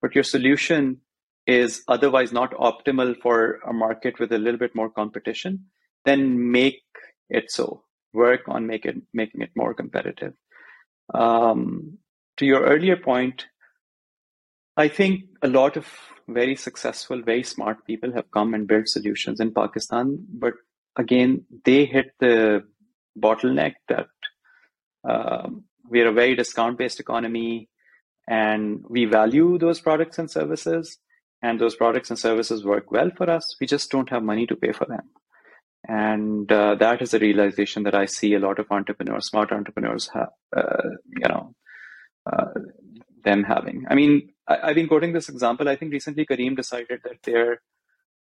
[0.02, 1.02] but your solution
[1.46, 5.65] is otherwise not optimal for a market with a little bit more competition,
[6.04, 6.82] then make
[7.30, 7.84] it so.
[8.12, 10.34] Work on make it, making it more competitive.
[11.13, 12.00] Um,
[12.38, 13.46] to your earlier point,
[14.76, 15.88] I think a lot of
[16.28, 20.54] very successful, very smart people have come and built solutions in Pakistan, but
[20.96, 22.64] again, they hit the
[23.20, 24.08] bottleneck that
[25.08, 27.70] um, we're a very discount based economy
[28.28, 30.98] and we value those products and services
[31.42, 33.56] and those products and services work well for us.
[33.60, 35.10] We just don't have money to pay for them.
[35.86, 40.10] And uh, that is a realization that i see a lot of entrepreneurs smart entrepreneurs
[40.14, 41.54] have uh, you know
[42.26, 42.54] uh,
[43.26, 43.86] them having.
[43.90, 45.70] I mean I, have been quoting this example.
[45.70, 47.62] I think recently Careem decided that they're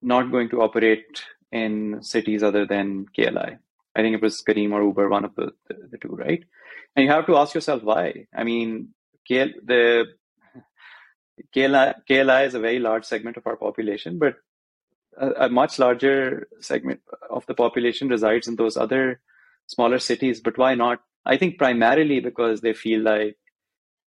[0.01, 3.59] not going to operate in cities other than KLI.
[3.97, 6.43] I think it was Careem or Uber, one of the, the, the two, right?
[6.95, 8.27] And you have to ask yourself why.
[8.35, 8.95] I mean,
[9.29, 10.07] KL, the
[11.55, 14.37] KLI, KLI is a very large segment of our population, but
[15.19, 19.21] a, a much larger segment of the population resides in those other
[19.67, 20.41] smaller cities.
[20.41, 23.37] But why not I think primarily because they feel like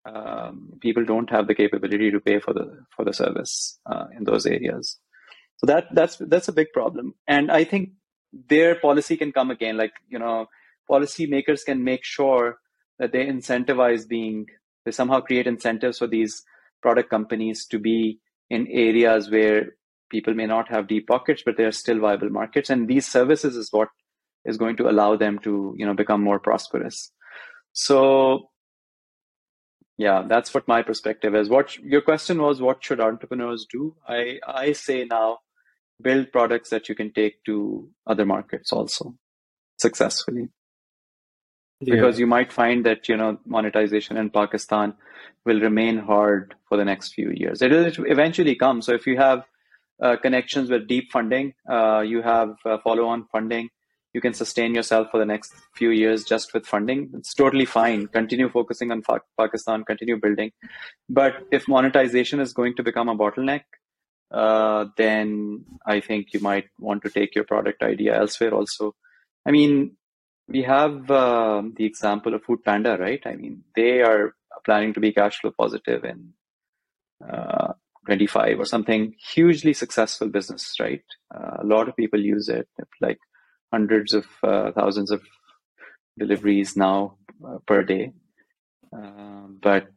[0.06, 4.24] um, people don't have the capability to pay for the for the service uh, in
[4.24, 4.98] those areas.
[5.58, 7.92] So that that's that's a big problem, and I think
[8.50, 9.78] their policy can come again.
[9.78, 10.48] Like you know,
[10.90, 12.58] policymakers can make sure
[12.98, 14.48] that they incentivize being
[14.86, 16.44] they somehow create incentives for these
[16.82, 19.76] product companies to be in areas where
[20.10, 22.70] people may not have deep pockets, but they are still viable markets.
[22.70, 23.90] And these services is what
[24.46, 27.12] is going to allow them to, you know, become more prosperous.
[27.74, 28.50] So
[29.97, 31.49] yeah, that's what my perspective is.
[31.49, 33.95] What your question was, what should entrepreneurs do?
[34.08, 35.39] I, I say now,
[36.01, 39.15] build products that you can take to other markets also
[39.77, 40.49] successfully.
[41.80, 41.95] Yeah.
[41.95, 44.93] Because you might find that, you know, monetization in Pakistan
[45.45, 47.62] will remain hard for the next few years.
[47.62, 48.82] It will eventually come.
[48.82, 49.45] So if you have
[50.01, 53.69] uh, connections with deep funding, uh, you have uh, follow on funding,
[54.13, 57.10] you can sustain yourself for the next few years just with funding.
[57.13, 58.08] It's totally fine.
[58.08, 59.04] Continue focusing on
[59.38, 60.52] Pakistan, continue building.
[61.10, 63.62] But if monetization is going to become a bottleneck,
[64.32, 68.95] uh, then I think you might want to take your product idea elsewhere also.
[69.45, 69.97] I mean,
[70.47, 73.21] we have uh, the example of Food Panda, right?
[73.26, 74.34] I mean, they are
[74.65, 76.34] planning to be cash flow positive in
[77.28, 77.74] uh,
[78.06, 81.04] 25 or something hugely successful business right
[81.36, 82.67] uh, a lot of people use it
[83.00, 83.19] like
[83.71, 85.21] hundreds of uh, thousands of
[86.17, 88.12] deliveries now uh, per day
[88.95, 89.88] uh, but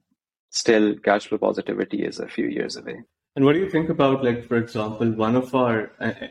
[0.51, 3.03] still cash flow positivity is a few years away
[3.37, 5.91] and what do you think about like for example one of our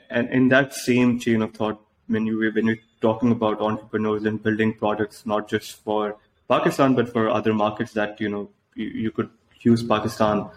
[0.09, 4.41] and in that same chain of thought when you when you're talking about entrepreneurs and
[4.41, 9.11] building products not just for pakistan but for other markets that you know you, you
[9.11, 9.29] could
[9.61, 10.49] use pakistan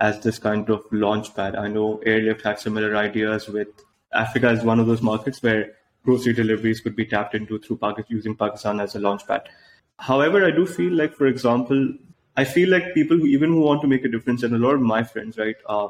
[0.00, 1.56] as this kind of launch pad.
[1.56, 3.68] I know Airlift had similar ideas with
[4.12, 5.72] Africa as one of those markets where
[6.04, 9.48] grocery deliveries could be tapped into through Pakistan, using Pakistan as a launch pad.
[9.98, 11.94] However, I do feel like, for example,
[12.36, 14.74] I feel like people who even who want to make a difference, and a lot
[14.74, 15.88] of my friends, right, uh,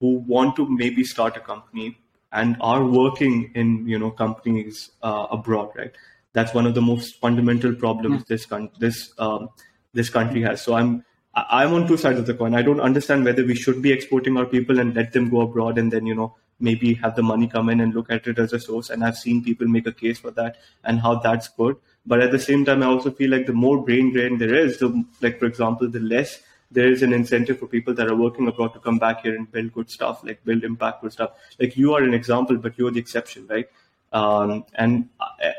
[0.00, 1.98] who want to maybe start a company
[2.32, 5.92] and are working in you know companies uh, abroad, right?
[6.32, 8.26] That's one of the most fundamental problems mm.
[8.26, 9.50] this con- this um,
[9.92, 10.62] this country has.
[10.62, 11.04] So I'm
[11.36, 12.54] I'm on two sides of the coin.
[12.54, 15.76] I don't understand whether we should be exporting our people and let them go abroad
[15.76, 18.52] and then, you know, maybe have the money come in and look at it as
[18.52, 18.90] a source.
[18.90, 21.76] And I've seen people make a case for that and how that's good.
[22.06, 24.78] But at the same time, I also feel like the more brain drain there is,
[24.78, 26.40] the, like, for example, the less
[26.70, 29.50] there is an incentive for people that are working abroad to come back here and
[29.50, 31.30] build good stuff, like build impactful stuff.
[31.60, 33.68] Like you are an example, but you're the exception, right?
[34.12, 35.08] Um, and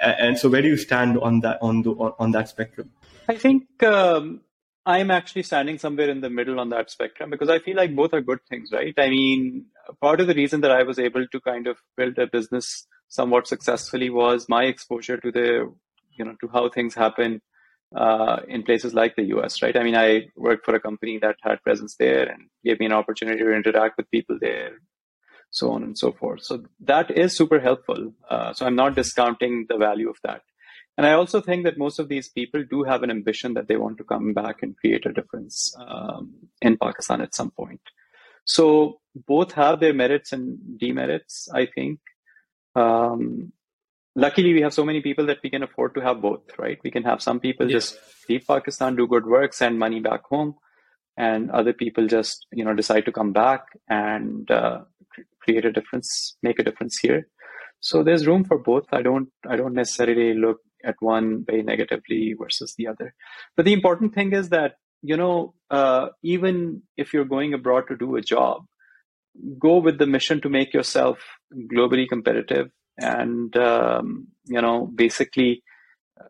[0.02, 2.92] and so where do you stand on that on the on that spectrum?
[3.28, 4.42] I think um,
[4.88, 8.14] I'm actually standing somewhere in the middle on that spectrum because I feel like both
[8.14, 8.94] are good things, right?
[8.98, 9.66] I mean,
[10.00, 13.48] part of the reason that I was able to kind of build a business somewhat
[13.48, 15.70] successfully was my exposure to the,
[16.18, 17.42] you know, to how things happen
[17.94, 19.76] uh, in places like the US, right?
[19.76, 22.94] I mean, I worked for a company that had presence there and gave me an
[22.94, 24.72] opportunity to interact with people there,
[25.50, 26.44] so on and so forth.
[26.44, 28.14] So that is super helpful.
[28.30, 30.44] Uh, so I'm not discounting the value of that.
[30.98, 33.78] And I also think that most of these people do have an ambition that they
[33.78, 37.82] want to come back and create a difference um, in Pakistan at some point.
[38.46, 42.00] So both have their merits and demerits, I think.
[42.76, 43.52] Um,
[44.16, 46.80] luckily, we have so many people that we can afford to have both, right?
[46.84, 47.92] We can have some people yes.
[47.92, 50.56] just leave Pakistan, do good work, send money back home,
[51.16, 54.82] and other people just, you know, decide to come back and uh,
[55.42, 57.28] create a difference, make a difference here.
[57.82, 58.86] So there's room for both.
[58.92, 63.14] I don't, I don't necessarily look at one very negatively versus the other.
[63.56, 67.98] But the important thing is that, you know, uh, even if you're going abroad to
[67.98, 68.66] do a job,
[69.60, 71.20] go with the mission to make yourself
[71.72, 75.64] globally competitive and, um, you know, basically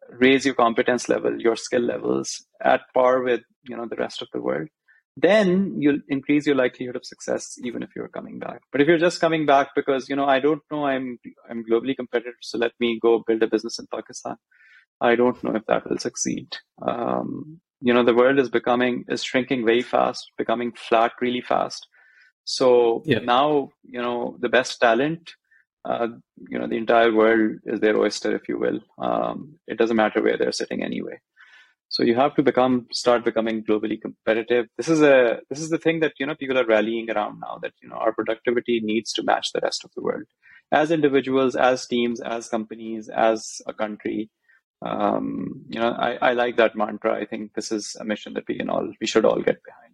[0.10, 4.28] raise your competence level, your skill levels at par with, you know, the rest of
[4.34, 4.68] the world
[5.20, 8.62] then you'll increase your likelihood of success even if you're coming back.
[8.72, 11.18] But if you're just coming back because you know i don't know i'm
[11.50, 14.36] i'm globally competitive so let me go build a business in pakistan.
[15.02, 16.58] I don't know if that will succeed.
[16.82, 21.88] Um, you know the world is becoming is shrinking very fast becoming flat really fast.
[22.44, 23.20] So yeah.
[23.20, 25.32] now you know the best talent
[25.86, 26.10] uh,
[26.50, 28.82] you know the entire world is their oyster if you will.
[29.00, 31.20] Um, it doesn't matter where they're sitting anyway
[31.90, 34.68] so you have to become start becoming globally competitive.
[34.78, 37.60] This is a this is the thing that you know people are rallying around now.
[37.62, 40.26] That you know our productivity needs to match the rest of the world,
[40.72, 44.30] as individuals, as teams, as companies, as a country.
[44.86, 47.16] Um, you know, I, I like that mantra.
[47.16, 49.88] I think this is a mission that we can all we should all get behind.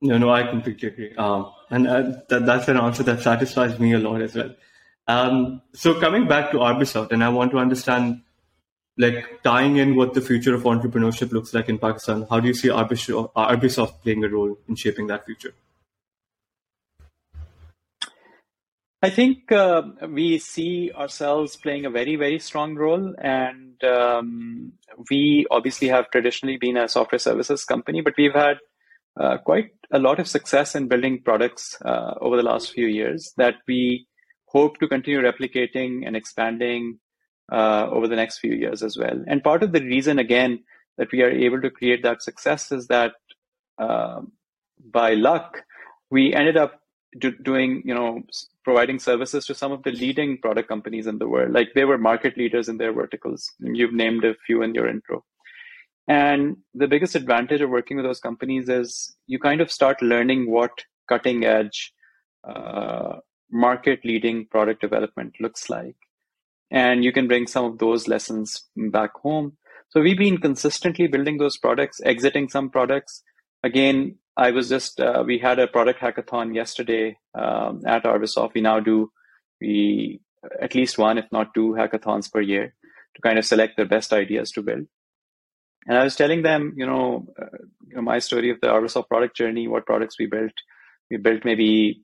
[0.00, 1.14] No, no, I completely agree.
[1.16, 4.54] Um, and uh, that, that's an answer that satisfies me a lot as well.
[5.08, 8.22] Um, so coming back to Arbisoft, and I want to understand
[8.98, 12.54] like tying in what the future of entrepreneurship looks like in Pakistan, how do you
[12.54, 15.54] see Arbisoft playing a role in shaping that future?
[19.00, 23.14] I think uh, we see ourselves playing a very, very strong role.
[23.18, 24.72] And um,
[25.08, 28.58] we obviously have traditionally been a software services company, but we've had
[29.18, 33.32] uh, quite a lot of success in building products uh, over the last few years
[33.36, 34.08] that we
[34.46, 36.98] hope to continue replicating and expanding
[37.50, 39.22] uh, over the next few years as well.
[39.26, 40.64] And part of the reason, again,
[40.96, 43.12] that we are able to create that success is that
[43.78, 44.20] uh,
[44.92, 45.62] by luck,
[46.10, 46.80] we ended up
[47.18, 48.22] do, doing, you know,
[48.64, 51.52] providing services to some of the leading product companies in the world.
[51.52, 53.50] Like they were market leaders in their verticals.
[53.60, 55.24] You've named a few in your intro.
[56.08, 60.50] And the biggest advantage of working with those companies is you kind of start learning
[60.50, 60.70] what
[61.08, 61.92] cutting edge,
[62.48, 63.16] uh,
[63.50, 65.96] market leading product development looks like.
[66.70, 69.56] And you can bring some of those lessons back home.
[69.90, 73.22] So we've been consistently building those products, exiting some products.
[73.62, 78.54] Again, I was just, uh, we had a product hackathon yesterday um, at Arbisoft.
[78.54, 79.10] We now do
[79.60, 80.20] we
[80.60, 82.74] at least one, if not two hackathons per year
[83.14, 84.86] to kind of select the best ideas to build.
[85.86, 87.46] And I was telling them, you know, uh,
[87.86, 90.52] you know, my story of the Arbisoft product journey, what products we built.
[91.10, 92.02] We built maybe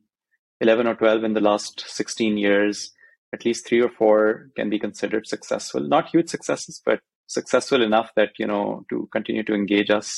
[0.60, 2.92] 11 or 12 in the last 16 years.
[3.34, 4.18] At least three or four
[4.56, 5.82] can be considered successful.
[5.94, 10.08] Not huge successes, but successful enough that, you know, to continue to engage us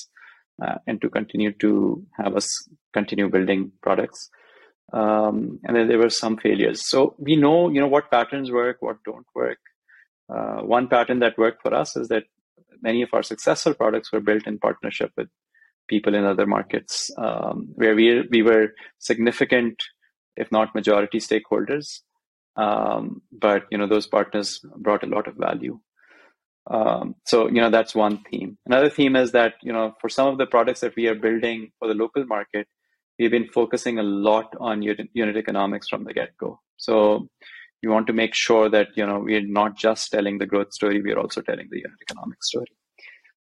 [0.64, 1.70] uh, and to continue to
[2.20, 2.48] have us
[2.92, 4.20] continue building products.
[4.92, 6.88] Um, and then there were some failures.
[6.92, 9.58] So we know, you know, what patterns work, what don't work.
[10.34, 12.24] Uh, one pattern that worked for us is that
[12.82, 15.28] many of our successful products were built in partnership with
[15.88, 19.82] people in other markets um, where we, we were significant,
[20.36, 22.00] if not majority stakeholders.
[22.56, 25.78] Um, but, you know, those partners brought a lot of value.
[26.68, 28.58] Um, so, you know, that's one theme.
[28.66, 31.70] Another theme is that, you know, for some of the products that we are building
[31.78, 32.66] for the local market,
[33.18, 36.60] we've been focusing a lot on unit, unit economics from the get-go.
[36.76, 37.28] So
[37.82, 41.00] we want to make sure that you know we're not just telling the growth story
[41.00, 42.72] we are also telling the unit economic story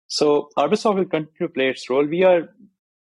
[0.08, 2.50] so arbisoft will continue to play its role we are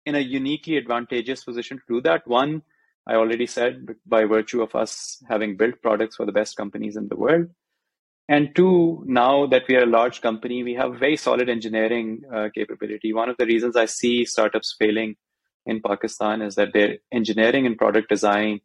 [0.06, 2.62] in a uniquely advantageous position to do that one
[3.08, 7.08] i already said by virtue of us having built products for the best companies in
[7.08, 7.46] the world
[8.28, 12.48] and two now that we are a large company we have very solid engineering uh,
[12.54, 15.14] capability one of the reasons i see startups failing
[15.66, 18.60] in pakistan is that their engineering and product design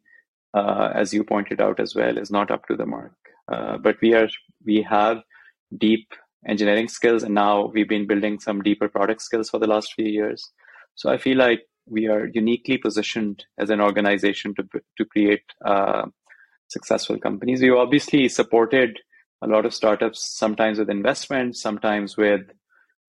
[0.54, 3.12] uh, as you pointed out as well, is not up to the mark.
[3.50, 4.28] Uh, but we are
[4.64, 5.18] we have
[5.76, 6.08] deep
[6.48, 10.06] engineering skills, and now we've been building some deeper product skills for the last few
[10.06, 10.50] years.
[10.94, 14.64] So I feel like we are uniquely positioned as an organization to
[14.96, 16.06] to create uh,
[16.68, 17.60] successful companies.
[17.60, 19.00] We obviously supported
[19.42, 22.42] a lot of startups, sometimes with investment, sometimes with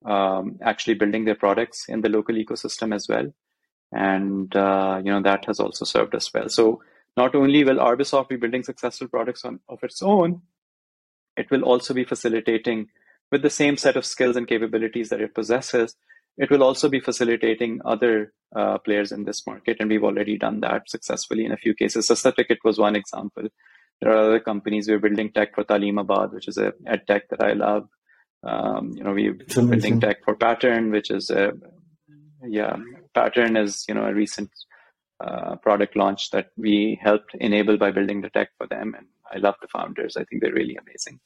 [0.06, 3.34] um, actually building their products in the local ecosystem as well,
[3.92, 6.50] and uh, you know that has also served us well.
[6.50, 6.82] So
[7.18, 10.42] not only will Arbisoft be building successful products on, of its own,
[11.38, 12.88] it will also be facilitating
[13.32, 15.96] with the same set of skills and capabilities that it possesses.
[16.38, 20.60] It will also be facilitating other uh, players in this market, and we've already done
[20.62, 22.08] that successfully in a few cases.
[22.08, 23.48] Ticket was one example.
[24.02, 24.88] There are other companies.
[24.88, 27.88] We're building tech for Taleemabad, which is a ed tech that I love.
[28.44, 31.54] Um, you know, we're building tech for Pattern, which is a
[32.44, 32.76] yeah,
[33.14, 34.52] Pattern is you know a recent
[35.20, 38.94] uh, product launch that we helped enable by building the tech for them.
[38.98, 40.18] And I love the founders.
[40.18, 41.20] I think they're really amazing.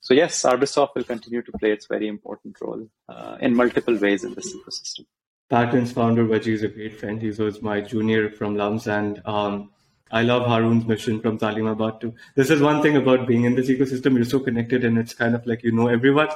[0.00, 4.24] So yes, Arbisoft will continue to play its very important role uh, in multiple ways
[4.24, 5.06] in this ecosystem.
[5.48, 7.20] Pattern's founder Vaji is a great friend.
[7.20, 9.70] He was my junior from LUMS, and um,
[10.10, 12.14] I love Harun's mission from Taleemabad too.
[12.34, 14.14] This is one thing about being in this ecosystem.
[14.14, 16.28] You're so connected, and it's kind of like you know everyone.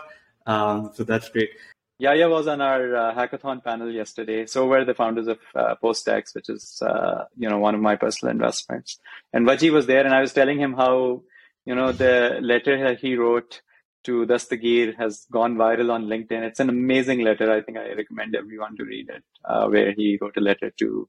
[0.46, 1.50] Um, so that's great.
[1.98, 4.46] Yaya was on our uh, hackathon panel yesterday.
[4.46, 7.96] So were the founders of uh, Postex, which is uh, you know one of my
[7.96, 8.98] personal investments.
[9.32, 11.22] And Vaji was there, and I was telling him how
[11.64, 13.61] you know the letter he wrote
[14.04, 16.42] to Dastagir has gone viral on LinkedIn.
[16.42, 17.52] It's an amazing letter.
[17.52, 21.08] I think I recommend everyone to read it, uh, where he wrote a letter to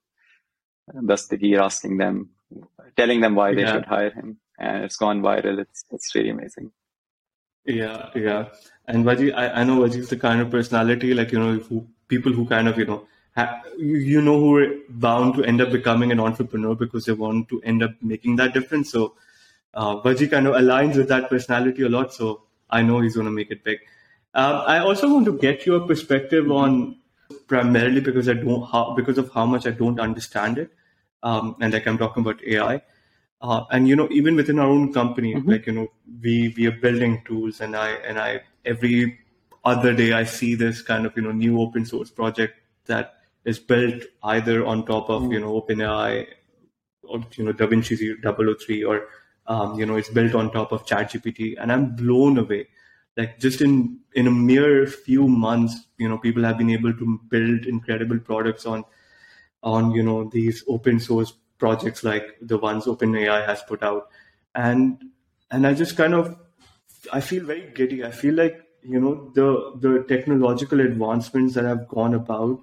[0.94, 2.32] Dastagir asking them,
[2.98, 3.74] telling them why they yeah.
[3.74, 5.60] should hire him, and it's gone viral.
[5.60, 6.72] It's it's really amazing.
[7.66, 8.46] Yeah, yeah.
[8.88, 11.88] And Vaji, I, I know Vaji is the kind of personality like you know who
[12.08, 15.62] people who kind of you know ha- you, you know who are bound to end
[15.62, 18.92] up becoming an entrepreneur because they want to end up making that difference.
[18.92, 19.14] So
[19.74, 22.14] uh, Vaji kind of aligns with that personality a lot.
[22.14, 23.80] So I know he's going to make it big.
[24.34, 26.98] Um, I also want to get your perspective on
[27.48, 30.72] primarily because I don't how, because of how much I don't understand it,
[31.24, 32.82] um, and like I'm talking about AI.
[33.42, 35.50] Uh, and you know, even within our own company, mm-hmm.
[35.50, 35.88] like you know,
[36.22, 39.20] we we are building tools, and I and I every
[39.66, 42.56] other day I see this kind of you know new open source project
[42.86, 43.16] that
[43.46, 45.34] is built either on top of mm.
[45.34, 46.28] you know OpenAI
[47.04, 47.98] or you know DaVinci
[48.60, 49.08] 003 or
[49.48, 52.68] um, you know it's built on top of ChatGPT, and I'm blown away.
[53.18, 57.20] Like just in in a mere few months, you know, people have been able to
[57.30, 58.84] build incredible products on
[59.64, 64.10] on you know these open source projects like the ones OpenAI has put out,
[64.56, 65.04] and
[65.50, 66.38] and I just kind of
[67.12, 68.04] I feel very giddy.
[68.04, 72.60] I feel like you know the the technological advancements that have gone about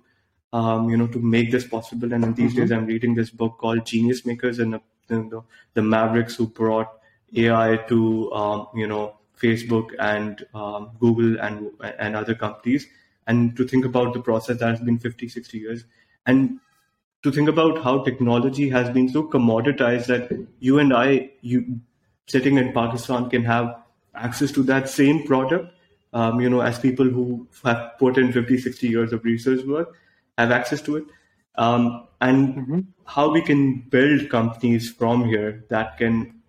[0.53, 2.61] um, you know to make this possible and these mm-hmm.
[2.61, 5.43] days i'm reading this book called genius makers and the, the,
[5.75, 6.89] the mavericks who brought
[7.37, 12.87] ai to um, you know facebook and um, google and and other companies
[13.27, 15.85] and to think about the process that has been 50 60 years
[16.27, 16.59] and
[17.23, 21.81] to think about how technology has been so commoditized that you and i you
[22.27, 23.77] sitting in pakistan can have
[24.15, 25.75] access to that same product
[26.13, 29.95] um, you know, as people who have put in 50, 60 years of research work
[30.37, 31.05] have access to it.
[31.59, 32.81] Um, and mm-hmm.
[33.05, 36.41] how we can build companies from here that can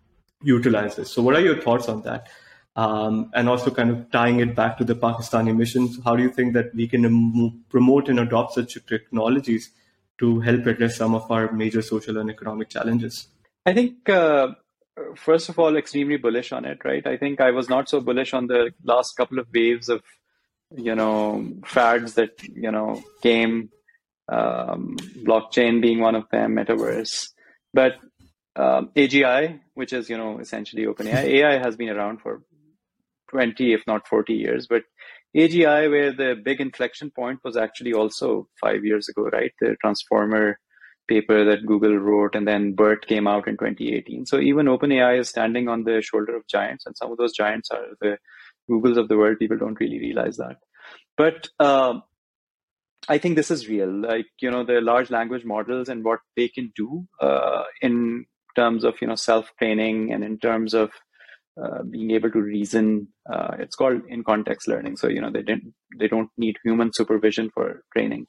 [0.42, 1.12] utilize this.
[1.12, 2.30] So, what are your thoughts on that?
[2.76, 6.30] Um, and also, kind of tying it back to the Pakistani missions, how do you
[6.30, 9.72] think that we can promote and adopt such technologies
[10.20, 13.28] to help address some of our major social and economic challenges?
[13.66, 14.50] I think uh,
[15.16, 17.06] first of all, extremely bullish on it, right?
[17.06, 20.02] I think I was not so bullish on the last couple of waves of,
[20.76, 23.70] you know, fads that, you know, came,
[24.32, 27.30] um, blockchain being one of them, metaverse.
[27.74, 27.94] But
[28.56, 32.42] um, AGI, which is, you know, essentially OpenAI, AI has been around for
[33.32, 34.68] 20, if not 40 years.
[34.68, 34.84] But
[35.36, 39.52] AGI, where the big inflection point was actually also five years ago, right?
[39.60, 40.60] The transformer
[41.08, 44.26] paper that Google wrote, and then BERT came out in 2018.
[44.26, 47.70] So even OpenAI is standing on the shoulder of giants, and some of those giants
[47.72, 48.18] are the
[48.70, 49.40] Googles of the world.
[49.40, 50.58] People don't really realize that.
[51.18, 52.04] But um,
[53.08, 53.90] I think this is real.
[53.90, 58.26] Like you know, the large language models and what they can do uh, in
[58.56, 60.92] terms of you know self training and in terms of
[61.62, 63.08] uh, being able to reason.
[63.32, 64.98] Uh, it's called in context learning.
[64.98, 68.28] So you know they didn't they don't need human supervision for training.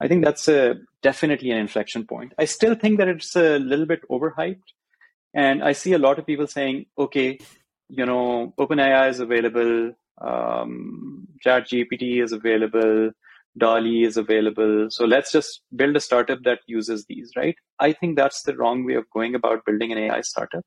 [0.00, 2.32] I think that's a, definitely an inflection point.
[2.38, 4.62] I still think that it's a little bit overhyped.
[5.34, 7.38] And I see a lot of people saying, okay,
[7.88, 13.10] you know, OpenAI is available, um, ChatGPT is available,
[13.58, 14.88] DALL-E is available.
[14.90, 17.56] So let's just build a startup that uses these, right?
[17.78, 20.64] I think that's the wrong way of going about building an AI startup.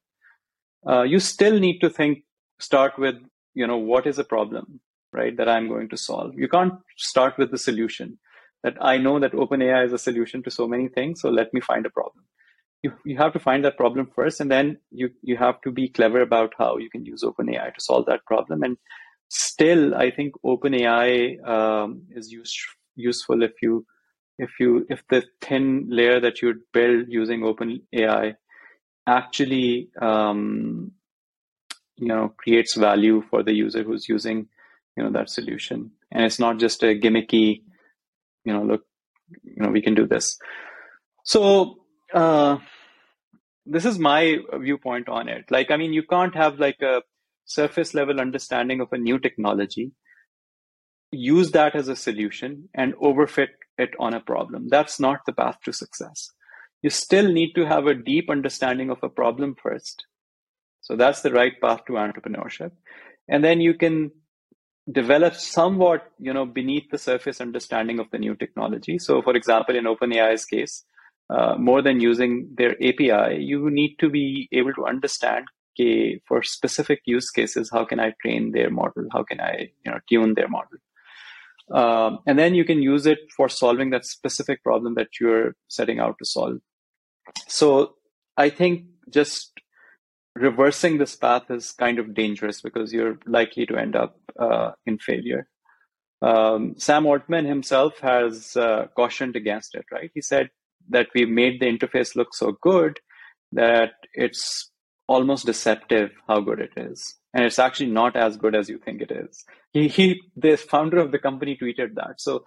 [0.88, 2.24] Uh, you still need to think,
[2.60, 3.16] start with,
[3.54, 4.80] you know, what is a problem,
[5.14, 6.34] right, that I'm going to solve.
[6.36, 8.18] You can't start with the solution
[8.64, 11.22] that I know that OpenAI is a solution to so many things.
[11.22, 12.26] So let me find a problem.
[12.84, 15.88] You, you have to find that problem first, and then you, you have to be
[15.88, 18.64] clever about how you can use OpenAI to solve that problem.
[18.64, 18.78] And
[19.30, 22.56] still, I think OpenAI um, is use,
[22.96, 23.86] useful if you
[24.38, 28.36] if you if the thin layer that you build using OpenAI
[29.08, 30.92] actually um,
[31.98, 34.48] you know creates value for the user who's using
[34.98, 37.62] you know that solution, and it's not just a gimmicky
[38.46, 38.82] you know look
[39.44, 40.38] you know we can do this.
[41.24, 41.78] So
[42.14, 42.58] uh,
[43.66, 45.46] this is my viewpoint on it.
[45.52, 47.02] Like i mean you can't have like a
[47.46, 49.92] surface level understanding of a new technology
[51.12, 54.68] use that as a solution and overfit it on a problem.
[54.70, 56.32] That's not the path to success.
[56.82, 60.06] You still need to have a deep understanding of a problem first.
[60.82, 62.72] So that's the right path to entrepreneurship.
[63.28, 64.12] And then you can
[64.92, 68.98] develop somewhat you know beneath the surface understanding of the new technology.
[68.98, 70.84] So for example in openai's case
[71.30, 75.46] uh, more than using their api you need to be able to understand
[75.80, 79.06] okay, for specific use cases how can i train their model?
[79.12, 80.80] How can i you know tune their model
[81.74, 86.00] um, and then you can use it for solving that specific problem that you're setting
[86.00, 86.58] out to solve
[87.48, 87.96] so
[88.38, 89.52] i think just
[90.36, 94.98] reversing this path is kind of dangerous because you're likely to end up uh, in
[94.98, 95.48] failure.
[96.22, 100.12] Um, Sam Altman himself has uh, cautioned against it, right?
[100.14, 100.50] He said
[100.90, 103.00] that we made the interface look so good
[103.52, 104.72] that it's
[105.08, 107.16] almost deceptive how good it is.
[107.34, 109.46] And it's actually not as good as you think it is.
[109.72, 112.20] He, he the founder of the company tweeted that.
[112.20, 112.44] So,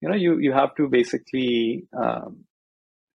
[0.00, 2.44] you know, you, you have to basically um,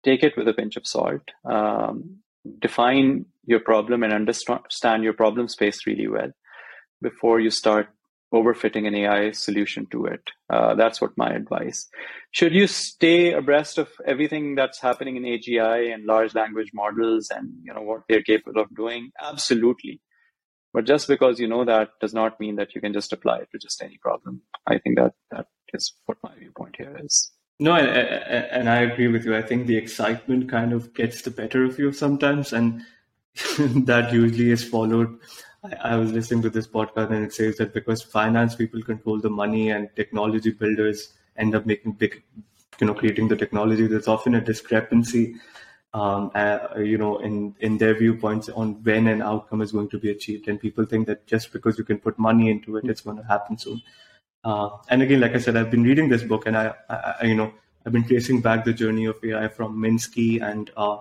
[0.03, 1.23] take it with a pinch of salt.
[1.45, 2.21] Um,
[2.59, 6.31] define your problem and understand your problem space really well
[7.03, 7.89] before you start
[8.33, 10.23] overfitting an AI solution to it.
[10.49, 11.89] Uh, that's what my advice.
[12.31, 17.53] Should you stay abreast of everything that's happening in AGI and large language models and
[17.63, 19.11] you know what they're capable of doing?
[19.21, 20.01] Absolutely.
[20.73, 23.49] But just because you know that does not mean that you can just apply it
[23.53, 24.43] to just any problem.
[24.67, 27.33] I think that that is what my viewpoint here is.
[27.59, 29.37] No, and, and I agree with you.
[29.37, 32.83] I think the excitement kind of gets the better of you sometimes, and
[33.59, 35.19] that usually is followed.
[35.63, 39.21] I, I was listening to this podcast, and it says that because finance people control
[39.21, 42.23] the money and technology builders end up making big,
[42.81, 45.35] you know, creating the technology, there's often a discrepancy
[45.93, 49.99] um, uh, you know, in, in their viewpoints on when an outcome is going to
[49.99, 50.49] be achieved.
[50.49, 53.25] And people think that just because you can put money into it, it's going to
[53.25, 53.83] happen soon.
[54.45, 57.35] Uh, and again, like I said, I've been reading this book and I, I, you
[57.35, 57.53] know,
[57.85, 60.99] I've been tracing back the journey of AI from Minsky and uh,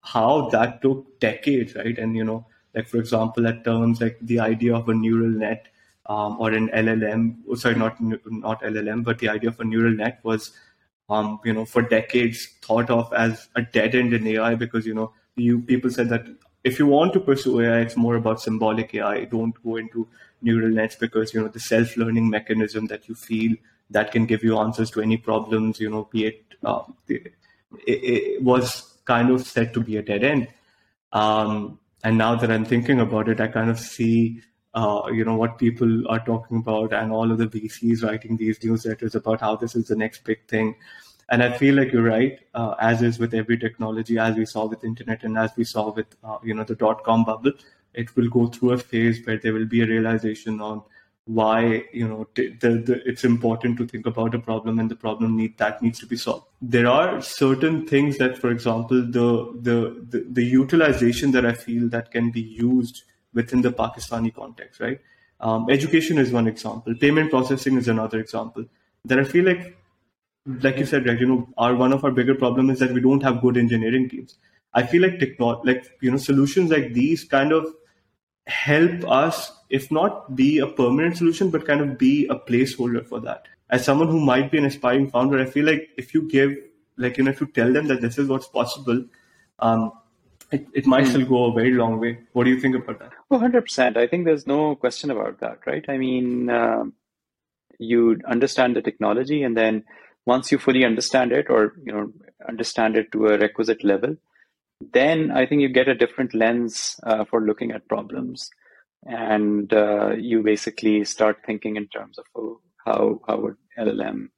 [0.00, 1.98] how that took decades, right?
[1.98, 5.66] And, you know, like for example, at terms like the idea of a neural net
[6.06, 10.20] um, or an LLM, sorry, not not LLM, but the idea of a neural net
[10.22, 10.52] was
[11.12, 14.94] um, you know, for decades thought of as a dead end in AI because, you
[14.94, 16.26] know, you people said that
[16.64, 19.24] if you want to pursue AI, it's more about symbolic AI.
[19.24, 20.08] Don't go into
[20.40, 23.56] neural nets because, you know, the self-learning mechanism that you feel
[23.90, 27.32] that can give you answers to any problems, you know, be it, uh, it,
[27.86, 30.48] it, was kind of said to be a dead end.
[31.12, 34.40] Um, and now that I'm thinking about it, I kind of see
[34.74, 38.58] uh, you know what people are talking about and all of the VCs writing these
[38.60, 40.74] newsletters about how this is the next big thing.
[41.28, 44.66] And I feel like you're right, uh, as is with every technology, as we saw
[44.66, 47.52] with internet and as we saw with uh, you know the dot com bubble,
[47.94, 50.82] it will go through a phase where there will be a realization on
[51.26, 55.36] why you know the, the, it's important to think about a problem and the problem
[55.36, 60.04] need that needs to be solved there are certain things that for example the, the
[60.10, 63.04] the the utilization that i feel that can be used
[63.34, 65.00] within the Pakistani context, right?
[65.40, 66.94] Um, education is one example.
[66.94, 68.64] Payment processing is another example.
[69.04, 69.76] That I feel like,
[70.46, 71.18] like you said, right?
[71.18, 74.08] You know, our one of our bigger problem is that we don't have good engineering
[74.08, 74.36] teams.
[74.74, 77.66] I feel like techno- like you know, solutions like these kind of
[78.46, 83.20] help us, if not be a permanent solution, but kind of be a placeholder for
[83.20, 83.46] that.
[83.70, 86.54] As someone who might be an aspiring founder, I feel like if you give,
[86.96, 89.04] like you know, if you tell them that this is what's possible,
[89.58, 89.92] um,
[90.52, 91.08] it, it might mm.
[91.08, 92.18] still go a very long way.
[92.32, 93.12] What do you think about that?
[93.30, 93.96] Oh, 100%.
[93.96, 95.84] I think there's no question about that, right?
[95.88, 96.84] I mean, uh,
[97.78, 99.84] you understand the technology and then
[100.26, 102.12] once you fully understand it or, you know,
[102.48, 104.16] understand it to a requisite level,
[104.92, 108.50] then I think you get a different lens uh, for looking at problems.
[109.04, 114.28] And uh, you basically start thinking in terms of oh, how, how would LLM,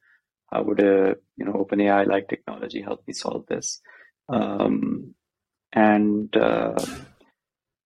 [0.50, 3.80] how would a, you know, OpenAI like technology help me solve this?
[4.28, 5.14] Um,
[5.74, 6.74] and uh,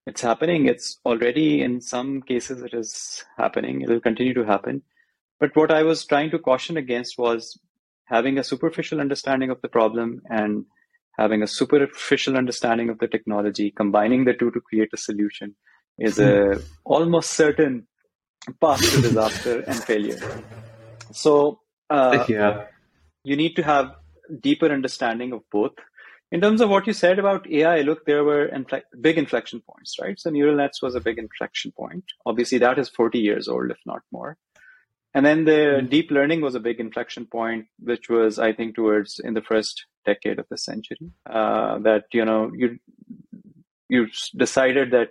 [0.06, 0.66] it's happening.
[0.66, 3.80] It's already in some cases it is happening.
[3.80, 4.82] It will continue to happen.
[5.40, 7.58] But what I was trying to caution against was
[8.04, 10.64] having a superficial understanding of the problem and
[11.18, 15.54] having a superficial understanding of the technology, combining the two to create a solution
[15.98, 17.86] is a almost certain
[18.60, 20.18] path to disaster and failure.
[21.12, 21.60] So
[21.90, 22.66] uh, yeah.
[23.24, 23.94] you need to have
[24.40, 25.72] deeper understanding of both
[26.30, 29.96] in terms of what you said about AI, look, there were infle- big inflection points,
[30.00, 30.18] right?
[30.20, 32.04] So neural nets was a big inflection point.
[32.26, 34.36] Obviously, that is 40 years old, if not more.
[35.14, 35.86] And then the mm-hmm.
[35.88, 39.86] deep learning was a big inflection point, which was, I think, towards in the first
[40.04, 40.98] decade of the century.
[41.28, 42.78] Uh, that you know, you
[43.88, 45.10] you decided that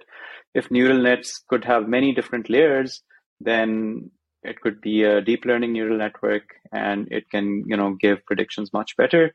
[0.53, 3.01] if neural nets could have many different layers,
[3.41, 4.11] then
[4.43, 8.71] it could be a deep learning neural network, and it can you know give predictions
[8.71, 9.33] much better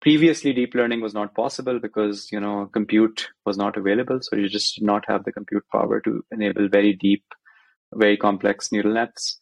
[0.00, 4.18] previously deep learning was not possible because you know compute was not available.
[4.22, 7.24] So you just did not have the compute power to enable very deep
[7.94, 9.40] very complex neural nets.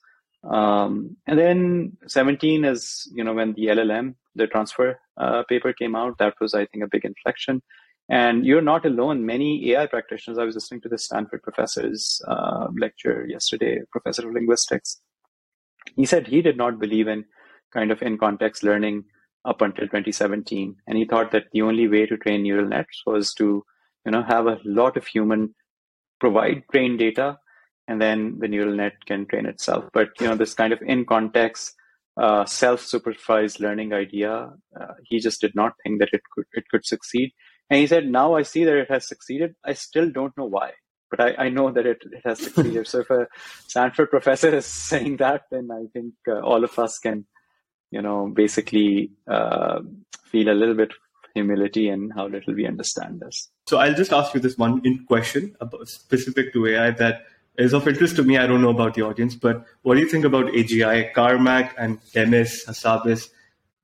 [0.49, 5.97] Um, and then 17 is you know when the llm the transfer uh, paper came
[5.97, 6.19] out.
[6.19, 7.63] That was i think a big inflection.
[8.11, 9.27] And you're not alone.
[9.27, 14.35] Many ai practitioners i was listening to the stanford professor's uh, lecture yesterday professor of
[14.35, 15.01] linguistics.
[15.97, 17.25] He said he did not believe in
[17.73, 19.05] kind of in context learning
[19.45, 23.33] up until 2017 and he thought that the only way to train neural nets was
[23.35, 23.65] to
[24.05, 25.55] you know have a lot of human
[26.21, 27.39] provide trained data
[27.87, 29.85] and then the neural net can train itself.
[29.93, 31.75] But you know this kind of in context
[32.21, 36.85] uh, self-supervised learning idea uh, he just did not think that it could it could
[36.85, 37.33] succeed.
[37.71, 39.55] And he said now i see that it has succeeded.
[39.65, 40.73] I still don't know why
[41.11, 42.87] but I, I know that it, it has succeeded.
[42.93, 43.27] so if a
[43.67, 47.27] Stanford professor is saying that, then I think uh, all of us can
[47.91, 49.81] you know, basically uh,
[50.25, 50.93] feel a little bit
[51.35, 53.51] humility and how little we understand this.
[53.67, 57.27] So I'll just ask you this one question about, specific to AI that
[57.57, 58.39] is of interest to me.
[58.39, 61.13] I don't know about the audience, but what do you think about AGI?
[61.13, 63.29] Carmack and Demis Hassabis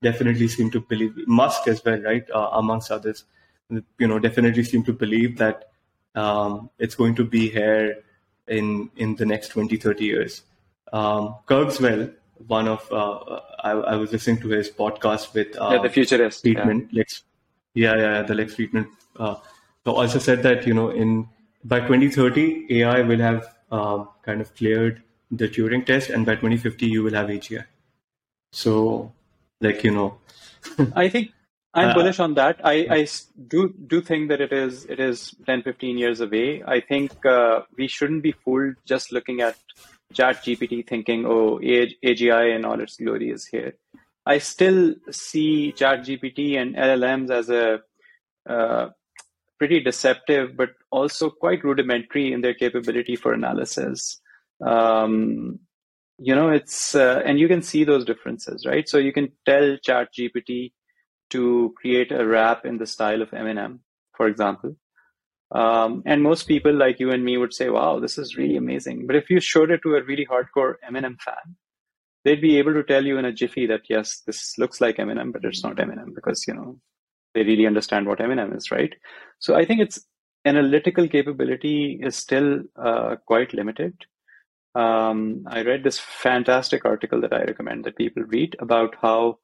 [0.01, 3.25] definitely seem to believe, Musk as well, right, uh, amongst others,
[3.69, 5.69] you know, definitely seem to believe that
[6.15, 8.03] um, it's going to be here
[8.47, 10.43] in in the next 20, 30 years.
[10.93, 12.13] Um, Kurzweil,
[12.47, 16.43] one of uh, I, I, was listening to his podcast with uh, yeah, the futurist
[16.43, 16.99] Fridman, yeah.
[16.99, 17.23] Lex,
[17.73, 18.87] yeah, yeah, the Lex Fridman.
[19.17, 19.35] Uh,
[19.85, 21.27] so also said that you know in
[21.63, 26.85] by 2030 AI will have um, kind of cleared the Turing test, and by 2050
[26.85, 27.65] you will have AGI.
[28.51, 29.13] So,
[29.61, 30.17] like you know,
[30.95, 31.31] I think
[31.73, 32.61] I'm uh, bullish on that.
[32.63, 33.07] I, I
[33.47, 36.63] do do think that it is it is 10, 15 years away.
[36.65, 39.55] I think uh, we shouldn't be fooled just looking at
[40.13, 43.73] Chat GPT, thinking, "Oh, AGI and all its glory is here."
[44.25, 47.81] I still see Chat GPT and LLMs as a
[48.49, 48.89] uh,
[49.57, 54.19] pretty deceptive, but also quite rudimentary in their capability for analysis.
[54.65, 55.59] Um,
[56.17, 58.87] you know, it's uh, and you can see those differences, right?
[58.87, 60.71] So you can tell Chat GPT
[61.31, 63.79] to create a rap in the style of Eminem,
[64.15, 64.75] for example.
[65.55, 69.07] Um, and most people like you and me would say, wow, this is really amazing.
[69.07, 71.55] But if you showed it to a really hardcore Eminem fan,
[72.25, 75.31] they'd be able to tell you in a jiffy that, yes, this looks like Eminem,
[75.31, 76.77] but it's not Eminem because, you know,
[77.33, 78.93] they really understand what Eminem is, right?
[79.39, 80.05] So I think its
[80.43, 83.93] analytical capability is still uh, quite limited.
[84.75, 89.39] Um, I read this fantastic article that I recommend that people read about how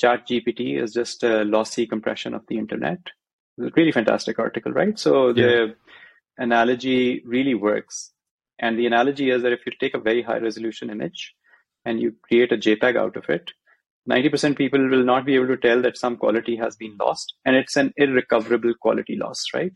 [0.00, 3.00] ChatGPT is just a lossy compression of the internet.
[3.56, 4.98] Really fantastic article, right?
[4.98, 5.34] So yeah.
[5.34, 5.74] the
[6.38, 8.12] analogy really works.
[8.58, 11.34] And the analogy is that if you take a very high resolution image
[11.84, 13.50] and you create a JPEG out of it,
[14.08, 17.34] 90% people will not be able to tell that some quality has been lost.
[17.44, 19.72] And it's an irrecoverable quality loss, right?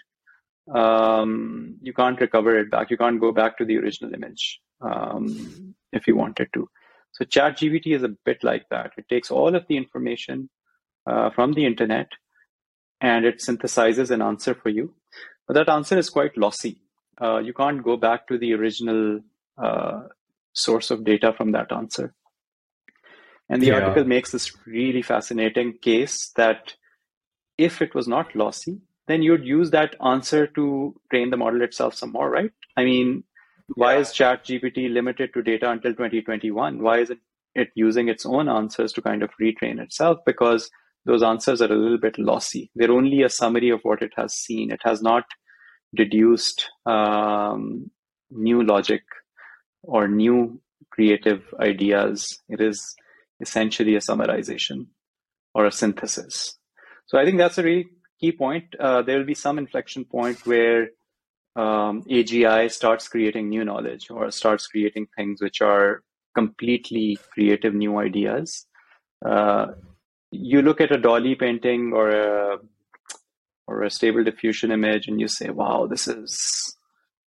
[0.75, 2.91] Um, you can't recover it back.
[2.91, 6.69] You can't go back to the original image um, if you wanted to.
[7.13, 8.93] So ChatGPT is a bit like that.
[8.99, 10.51] It takes all of the information
[11.07, 12.09] uh, from the internet
[13.01, 14.95] and it synthesizes an answer for you.
[15.47, 16.83] But that answer is quite lossy.
[17.21, 19.21] Uh, you can't go back to the original
[19.57, 20.03] uh,
[20.53, 22.15] source of data from that answer.
[23.49, 23.81] And the yeah.
[23.81, 26.75] article makes this really fascinating case that
[27.57, 31.95] if it was not lossy, then you'd use that answer to train the model itself
[31.95, 32.53] some more, right?
[32.77, 33.25] I mean,
[33.75, 37.19] why is chat gpt limited to data until 2021 why is it,
[37.55, 40.71] it using its own answers to kind of retrain itself because
[41.09, 42.71] those answers are a little bit lossy.
[42.75, 44.71] They're only a summary of what it has seen.
[44.71, 45.25] It has not
[45.97, 47.91] deduced um,
[48.31, 49.01] new logic
[49.83, 52.39] or new creative ideas.
[52.51, 52.95] It is
[53.41, 54.89] essentially a summarization
[55.55, 56.59] or a synthesis.
[57.07, 57.87] So i think that's a really
[58.21, 58.75] key point.
[58.79, 60.89] Uh, there will be some inflection point where
[61.57, 66.03] um, AGI starts creating new knowledge or starts creating things which are
[66.35, 68.67] completely creative new ideas.
[69.25, 69.69] Uh,
[70.31, 72.59] you look at a DALL-E painting or a
[73.67, 76.77] or a stable diffusion image and you say, wow, this is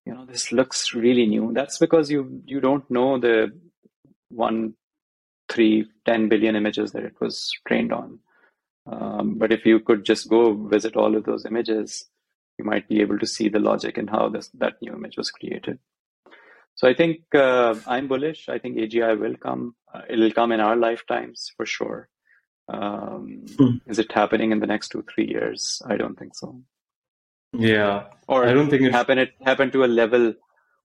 [0.06, 1.52] you know this looks really new.
[1.54, 3.52] That's because you you don't know the
[4.30, 4.74] one,
[5.50, 8.20] three, ten billion images that it was trained on.
[8.86, 12.10] Um, but if you could just go visit all of those images,
[12.58, 15.32] you might be able to see the logic and how this, that new image was
[15.32, 15.80] created.
[16.76, 18.50] So I think uh, I'm bullish.
[18.50, 19.76] I think AGI will come.
[19.94, 22.10] Uh, it'll come in our lifetimes for sure.
[22.70, 23.82] Um, mm.
[23.88, 25.82] Is it happening in the next two three years?
[25.86, 26.62] I don't think so.
[27.52, 29.18] Yeah, or I don't think it happen.
[29.18, 30.36] It happened to a level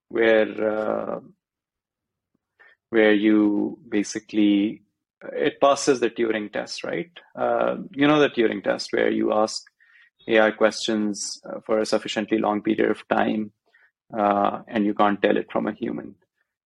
[0.09, 1.21] where uh,
[2.89, 4.83] where you basically
[5.33, 7.11] it passes the Turing test, right?
[7.37, 9.63] Uh, you know the Turing test where you ask
[10.27, 13.53] AI questions uh, for a sufficiently long period of time,
[14.19, 16.15] uh, and you can't tell it from a human.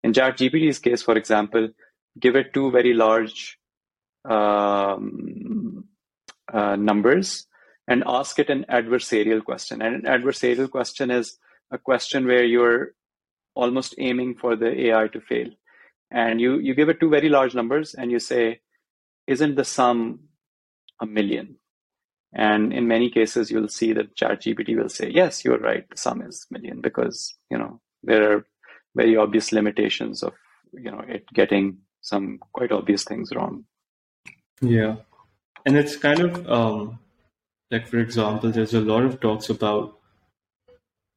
[0.02, 1.70] In ChatGPT's case, for example,
[2.20, 3.58] give it two very large
[4.28, 5.84] um,
[6.52, 7.46] uh, numbers
[7.88, 9.82] and ask it an adversarial question.
[9.82, 11.38] And an adversarial question is
[11.70, 12.92] a question where you're
[13.54, 15.48] almost aiming for the AI to fail.
[16.10, 18.60] And you, you give it two very large numbers and you say,
[19.26, 20.20] isn't the sum
[21.00, 21.56] a million?
[22.32, 26.22] And in many cases, you'll see that ChatGPT will say, yes, you're right, the sum
[26.22, 28.46] is million because, you know, there are
[28.94, 30.34] very obvious limitations of,
[30.72, 33.64] you know, it getting some quite obvious things wrong.
[34.60, 34.96] Yeah.
[35.64, 36.98] And it's kind of um,
[37.70, 39.98] like, for example, there's a lot of talks about,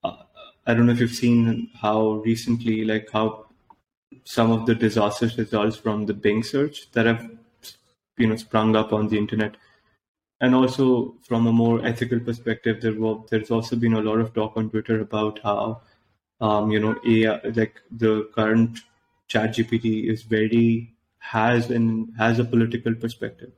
[0.04, 0.24] uh,
[0.66, 3.48] I don't know if you've seen how recently, like how
[4.26, 7.30] some of the disastrous results from the Bing search that have,
[8.18, 9.56] you know, sprung up on the internet
[10.42, 14.34] and also from a more ethical perspective, there was, there's also been a lot of
[14.34, 15.82] talk on Twitter about how,
[16.42, 18.80] um, you know, AI, like the current
[19.28, 23.52] Chat GPT is very has and has a political perspective.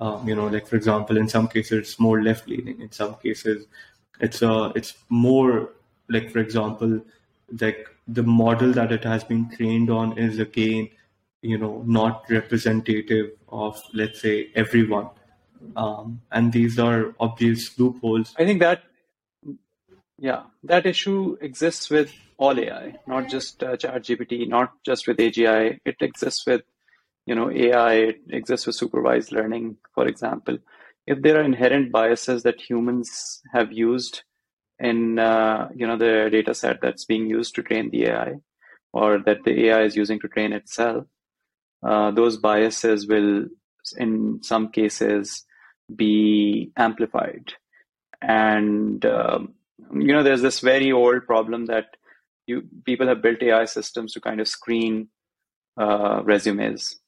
[0.00, 2.80] Um, you know, like for example, in some cases it's more left leaning.
[2.80, 3.66] In some cases,
[4.20, 5.70] it's uh, it's more
[6.08, 7.00] like for example,
[7.60, 10.88] like the model that it has been trained on is again,
[11.42, 15.10] you know, not representative of let's say everyone,
[15.76, 18.34] um, and these are obvious loopholes.
[18.36, 18.82] I think that
[20.18, 25.78] yeah, that issue exists with all AI, not just uh, ChatGPT, not just with AGI.
[25.84, 26.62] It exists with
[27.26, 28.14] you know AI.
[28.30, 30.58] Exists with supervised learning, for example.
[31.06, 34.22] If there are inherent biases that humans have used
[34.78, 38.34] in uh, you know the data set that's being used to train the AI,
[38.92, 41.04] or that the AI is using to train itself,
[41.86, 43.46] uh, those biases will,
[43.98, 45.44] in some cases,
[45.94, 47.52] be amplified.
[48.22, 49.54] And um,
[49.92, 51.86] you know, there's this very old problem that
[52.46, 55.08] you people have built AI systems to kind of screen
[55.80, 56.98] uh, resumes.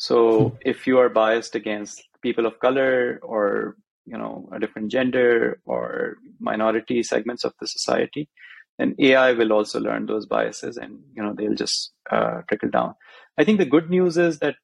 [0.00, 3.76] So if you are biased against people of color or
[4.06, 8.30] you know a different gender or minority segments of the society,
[8.78, 12.94] then AI will also learn those biases and you know they'll just uh, trickle down.
[13.36, 14.56] I think the good news is that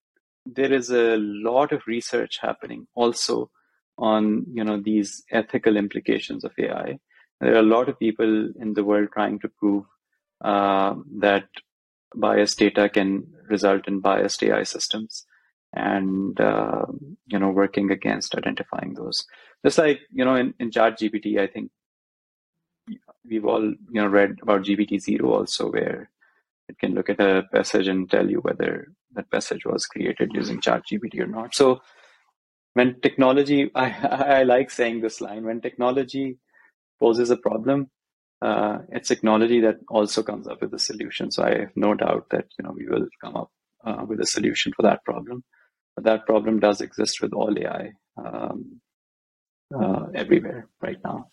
[0.46, 3.50] there is a lot of research happening also
[3.98, 6.98] on you know these ethical implications of AI.
[7.42, 9.84] There are a lot of people in the world trying to prove
[10.42, 11.48] uh, that
[12.16, 15.24] biased data can result in biased AI systems,
[15.72, 16.86] and uh,
[17.26, 19.24] you know working against identifying those.
[19.64, 21.70] Just like you know in, in Chat GPT, I think
[23.28, 26.10] we've all you know read about GPT zero also, where
[26.68, 30.60] it can look at a passage and tell you whether that passage was created using
[30.60, 31.54] Chat GPT or not.
[31.54, 31.80] So
[32.74, 33.90] when technology, I,
[34.40, 36.38] I like saying this line: when technology
[37.00, 37.90] poses a problem,
[38.42, 41.30] uh, it's technology that also comes up with a solution.
[41.30, 43.50] So I have no doubt that you know we will come up
[43.84, 45.44] uh, with a solution for that problem.
[45.94, 48.80] But that problem does exist with all AI um,
[49.74, 51.30] uh, everywhere right now.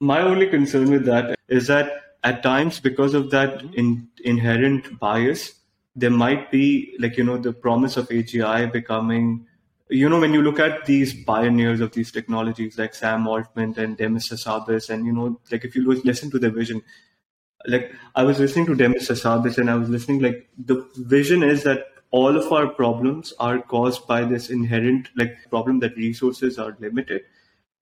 [0.00, 1.90] My only concern with that is that
[2.24, 5.54] at times, because of that in, inherent bias,
[5.94, 9.46] there might be like you know the promise of AGI becoming
[9.88, 13.96] you know, when you look at these pioneers of these technologies like Sam Altman and
[13.96, 16.82] Demis Hassabis, and you know, like if you listen to their vision,
[17.66, 21.62] like I was listening to Demis Hassabis and I was listening, like the vision is
[21.62, 26.76] that all of our problems are caused by this inherent like problem that resources are
[26.80, 27.22] limited,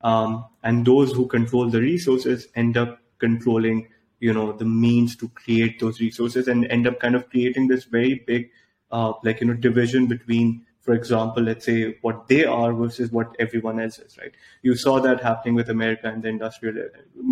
[0.02, 3.88] um, and those who control the resources end up controlling,
[4.20, 7.84] you know, the means to create those resources and end up kind of creating this
[7.84, 8.50] very big,
[8.90, 13.34] uh, like you know, division between for example, let's say what they are versus what
[13.38, 14.32] everyone else is, right?
[14.60, 16.88] You saw that happening with America and the industrial,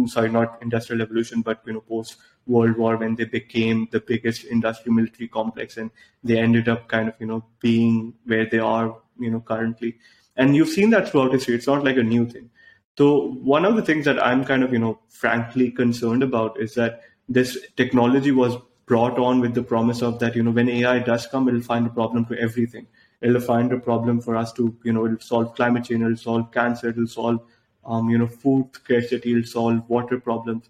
[0.07, 4.45] sorry, not industrial evolution, but you know, post World War when they became the biggest
[4.45, 5.91] industrial military complex, and
[6.25, 9.99] they ended up kind of you know being where they are, you know, currently.
[10.37, 11.55] And you've seen that throughout history.
[11.55, 12.49] It's not like a new thing.
[12.97, 16.75] So one of the things that I'm kind of you know frankly concerned about is
[16.75, 20.99] that this technology was brought on with the promise of that you know when AI
[21.01, 22.87] does come, it'll find a problem to everything
[23.23, 26.51] it'll find a problem for us to, you know, it'll solve climate change, it'll solve
[26.53, 27.41] cancer, it'll solve,
[27.85, 30.69] um, you know, food scarcity, it'll solve water problems.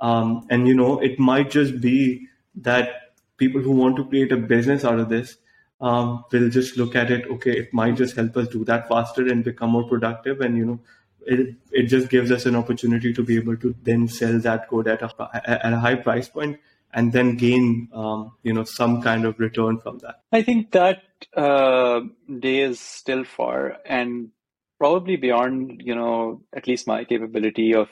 [0.00, 4.36] Um, and, you know, it might just be that people who want to create a
[4.36, 5.36] business out of this
[5.80, 9.26] um, will just look at it, okay, it might just help us do that faster
[9.26, 10.40] and become more productive.
[10.40, 10.80] And, you know,
[11.26, 14.88] it, it just gives us an opportunity to be able to then sell that code
[14.88, 16.58] at a, at a high price point
[16.96, 20.22] and then gain um, you know some kind of return from that.
[20.32, 21.02] I think that
[21.36, 22.00] uh,
[22.40, 24.30] day is still far and
[24.78, 27.88] probably beyond you know at least my capability of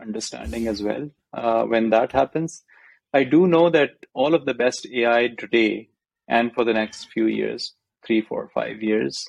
[0.00, 2.64] understanding as well uh, when that happens.
[3.12, 5.90] I do know that all of the best ai today
[6.26, 7.74] and for the next few years
[8.06, 9.22] three four five years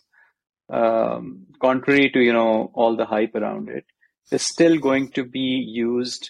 [0.70, 3.86] um, contrary to you know all the hype around it
[4.32, 5.50] is still going to be
[5.84, 6.30] used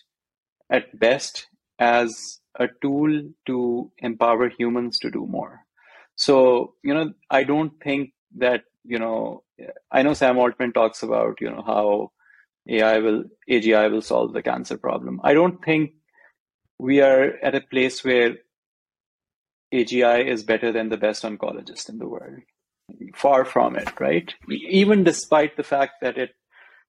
[0.70, 5.62] at best as a tool to empower humans to do more.
[6.16, 9.43] So, you know, I don't think that, you know,
[9.91, 12.12] I know Sam Altman talks about, you know, how
[12.68, 15.22] AI will, AGI will solve the cancer problem.
[15.24, 15.91] I don't think
[16.78, 18.38] we are at a place where
[19.74, 22.39] AGI is better than the best oncologist in the world.
[23.16, 24.34] Far from it, right?
[24.49, 26.32] Even despite the fact that it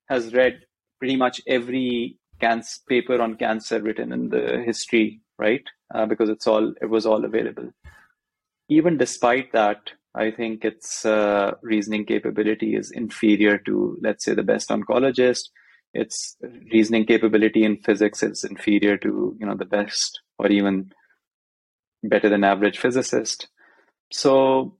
[0.09, 0.61] has read
[0.99, 5.65] pretty much every cancer paper on cancer written in the history right?
[5.95, 7.69] Uh, because it's all it was all available.
[8.69, 14.43] Even despite that, I think its uh, reasoning capability is inferior to, let's say, the
[14.53, 15.51] best oncologist.
[15.95, 16.37] Its
[16.73, 20.93] reasoning capability in physics is inferior to, you know, the best or even
[22.03, 23.49] better than average physicist.
[24.11, 24.77] So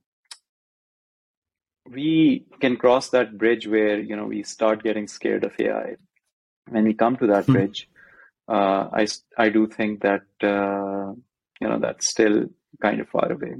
[1.89, 5.95] we can cross that bridge where you know we start getting scared of AI.
[6.69, 7.53] When we come to that hmm.
[7.53, 7.89] bridge,
[8.47, 11.13] uh, I I do think that uh,
[11.61, 12.45] you know that's still
[12.81, 13.55] kind of far away,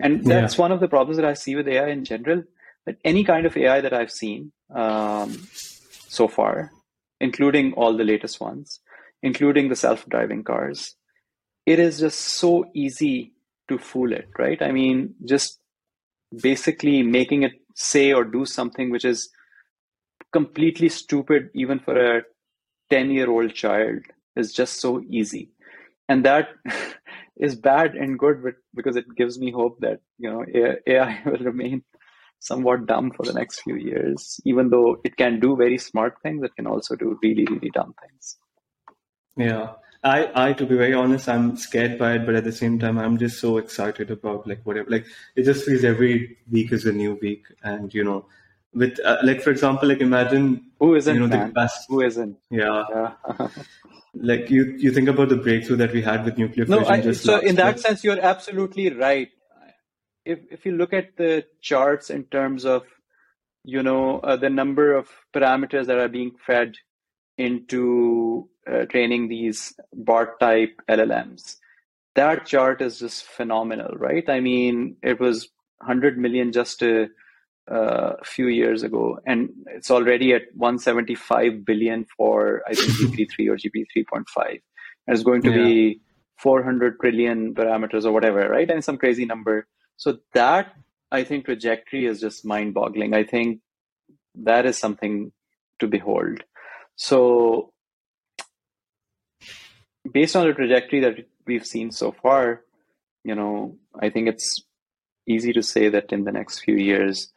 [0.00, 0.60] and that's yeah.
[0.60, 2.42] one of the problems that I see with AI in general.
[2.86, 5.48] That any kind of AI that I've seen um,
[6.06, 6.70] so far,
[7.18, 8.80] including all the latest ones,
[9.22, 10.94] including the self-driving cars,
[11.64, 13.32] it is just so easy
[13.68, 14.60] to fool it, right?
[14.60, 15.60] I mean, just
[16.42, 19.30] basically making it say or do something which is
[20.32, 22.22] completely stupid, even for a
[22.94, 24.02] 10 year old child,
[24.36, 25.50] is just so easy.
[26.08, 26.48] And that
[27.36, 30.44] is bad and good but because it gives me hope that you know
[30.86, 31.82] AI will remain
[32.38, 36.44] somewhat dumb for the next few years, even though it can do very smart things,
[36.44, 38.36] it can also do really, really dumb things.
[39.36, 39.72] Yeah.
[40.04, 42.98] I, I, to be very honest, I'm scared by it, but at the same time,
[42.98, 44.90] I'm just so excited about like whatever.
[44.90, 48.26] Like it just feels every week is a new week, and you know,
[48.74, 52.36] with uh, like for example, like imagine who isn't you know, the best, who isn't
[52.50, 52.84] yeah.
[52.90, 53.48] yeah.
[54.14, 57.38] like you you think about the breakthrough that we had with nuclear no, I, so
[57.38, 59.28] in that sense, you're absolutely right.
[60.24, 62.82] If if you look at the charts in terms of
[63.64, 66.74] you know uh, the number of parameters that are being fed
[67.38, 71.56] into uh, training these BART type LLMs.
[72.14, 74.28] That chart is just phenomenal, right?
[74.28, 75.48] I mean, it was
[75.78, 77.08] 100 million just a,
[77.70, 83.56] uh, few years ago, and it's already at 175 billion for I think GPT-3 or
[83.56, 84.60] GPT 3.5, and
[85.08, 85.56] it's going to yeah.
[85.56, 86.00] be
[86.38, 88.70] 400 trillion parameters or whatever, right?
[88.70, 89.66] And some crazy number.
[89.96, 90.74] So that
[91.10, 93.14] I think trajectory is just mind-boggling.
[93.14, 93.60] I think
[94.34, 95.32] that is something
[95.80, 96.42] to behold.
[96.96, 97.72] So,
[100.10, 102.62] based on the trajectory that we've seen so far,
[103.24, 104.64] you know, I think it's
[105.26, 107.32] easy to say that in the next few years,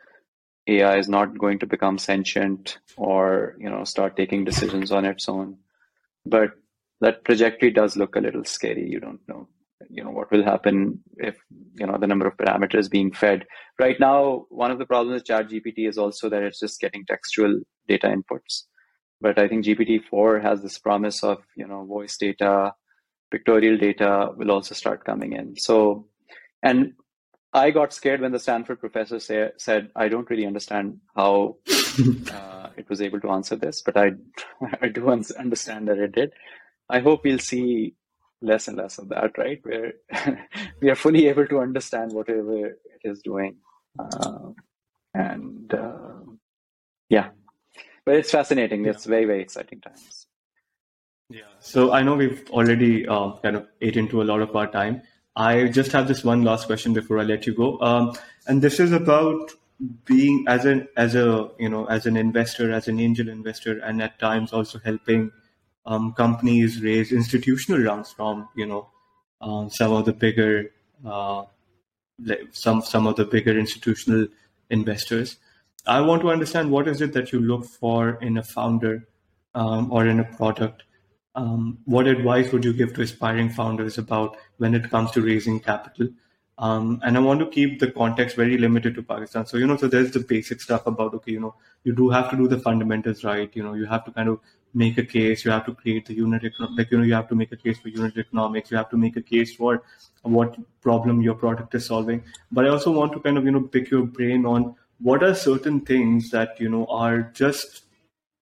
[0.67, 5.29] AI is not going to become sentient or you know start taking decisions on its
[5.29, 5.57] own.
[6.25, 6.51] But
[7.01, 8.89] that trajectory does look a little scary.
[8.89, 9.47] You don't know,
[9.89, 11.37] you know, what will happen if
[11.75, 13.45] you know the number of parameters being fed.
[13.79, 17.59] Right now, one of the problems with ChatGPT is also that it's just getting textual
[17.87, 18.63] data inputs.
[19.19, 22.73] But I think GPT-4 has this promise of, you know, voice data,
[23.31, 25.55] pictorial data will also start coming in.
[25.57, 26.07] So,
[26.61, 26.93] and
[27.57, 31.57] I got scared when the Stanford professor say, said, I don't really understand how
[32.31, 34.11] uh, it was able to answer this, but I,
[34.81, 36.31] I do understand that it did.
[36.89, 37.95] I hope we'll see
[38.41, 39.59] less and less of that, right?
[39.63, 39.93] Where
[40.81, 43.57] we are fully able to understand whatever it is doing.
[43.99, 44.49] Uh,
[45.13, 46.19] and uh,
[47.09, 47.29] yeah,
[48.05, 48.85] but it's fascinating.
[48.85, 48.91] Yeah.
[48.91, 50.27] It's very very exciting times.
[51.29, 51.41] Yeah.
[51.59, 55.01] So I know we've already uh, kind of ate into a lot of our time.
[55.37, 58.17] I just have this one last question before I let you go, um,
[58.47, 59.51] and this is about
[60.05, 64.01] being as an as a you know as an investor, as an angel investor, and
[64.01, 65.31] at times also helping
[65.85, 68.89] um, companies raise institutional rounds from you know
[69.39, 70.71] um, some of the bigger
[71.05, 71.43] uh,
[72.51, 74.27] some some of the bigger institutional
[74.71, 75.37] investors.
[75.85, 79.07] I want to understand what is it that you look for in a founder
[79.53, 80.81] um, or in a product.
[81.35, 85.59] Um, what advice would you give to aspiring founders about when it comes to raising
[85.59, 86.09] capital?
[86.59, 89.45] Um, and I want to keep the context very limited to Pakistan.
[89.45, 92.31] So, you know, so there's the basic stuff about, okay, you know, you do have
[92.31, 93.55] to do the fundamentals right.
[93.55, 94.39] You know, you have to kind of
[94.73, 95.45] make a case.
[95.45, 97.79] You have to create the unit, like, you know, you have to make a case
[97.79, 98.71] for unit economics.
[98.71, 99.83] You have to make a case for
[100.23, 102.23] what problem your product is solving.
[102.51, 105.35] But I also want to kind of, you know, pick your brain on what are
[105.35, 107.83] certain things that you know are just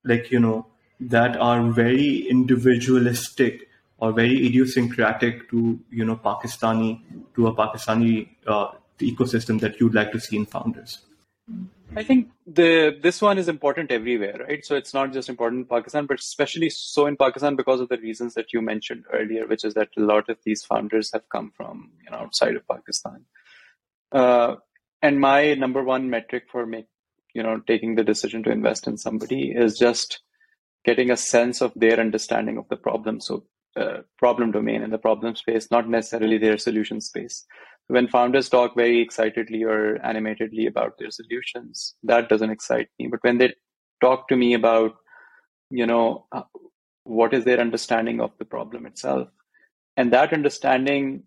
[0.03, 0.67] like you know
[0.99, 3.67] that are very individualistic
[4.05, 7.01] or very idiosyncratic to you know Pakistani
[7.35, 8.67] to a Pakistani uh,
[8.99, 10.99] ecosystem that you'd like to see in founders?
[11.95, 14.65] I think the this one is important everywhere, right?
[14.65, 17.97] So it's not just important in Pakistan, but especially so in Pakistan because of the
[17.97, 21.51] reasons that you mentioned earlier, which is that a lot of these founders have come
[21.57, 23.25] from you know outside of Pakistan.
[24.11, 24.55] Uh,
[25.01, 26.87] and my number one metric for make
[27.33, 30.21] you know taking the decision to invest in somebody is just
[30.85, 33.43] getting a sense of their understanding of the problem so
[33.75, 37.45] uh, problem domain and the problem space not necessarily their solution space
[37.87, 43.19] when founders talk very excitedly or animatedly about their solutions that doesn't excite me but
[43.21, 43.53] when they
[44.01, 44.95] talk to me about
[45.69, 46.43] you know uh,
[47.03, 49.27] what is their understanding of the problem itself
[49.97, 51.23] and that understanding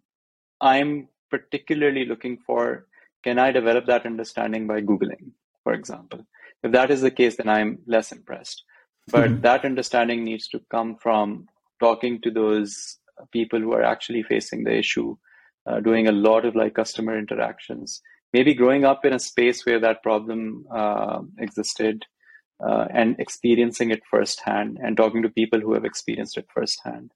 [0.61, 2.88] i'm particularly looking for
[3.24, 5.32] can I develop that understanding by Googling,
[5.64, 6.26] for example?
[6.62, 8.64] If that is the case, then I'm less impressed.
[9.09, 9.40] But mm-hmm.
[9.42, 11.46] that understanding needs to come from
[11.81, 12.99] talking to those
[13.33, 15.16] people who are actually facing the issue,
[15.66, 18.01] uh, doing a lot of like customer interactions,
[18.33, 22.05] maybe growing up in a space where that problem uh, existed,
[22.66, 27.12] uh, and experiencing it firsthand and talking to people who have experienced it firsthand.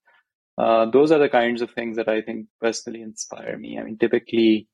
[0.58, 3.78] Uh, those are the kinds of things that I think personally inspire me.
[3.78, 4.68] I mean, typically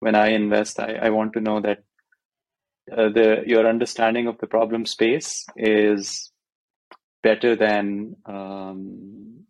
[0.00, 1.78] when I invest, I, I want to know that
[2.90, 6.30] uh, the your understanding of the problem space is
[7.26, 9.44] better than um,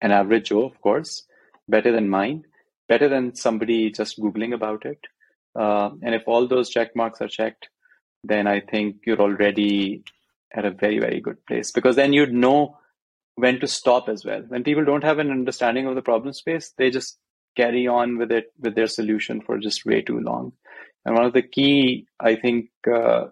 [0.00, 1.24] an average Joe, of course,
[1.68, 2.44] better than mine,
[2.88, 5.00] better than somebody just Googling about it.
[5.54, 7.68] Uh, and if all those check marks are checked,
[8.24, 10.02] then I think you're already
[10.54, 12.78] at a very, very good place because then you'd know
[13.34, 14.42] when to stop as well.
[14.48, 17.18] When people don't have an understanding of the problem space, they just
[17.54, 20.52] carry on with it with their solution for just way too long.
[21.04, 23.26] And one of the key, I think, uh,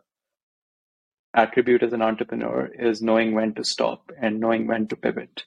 [1.34, 5.44] attribute as an entrepreneur is knowing when to stop and knowing when to pivot.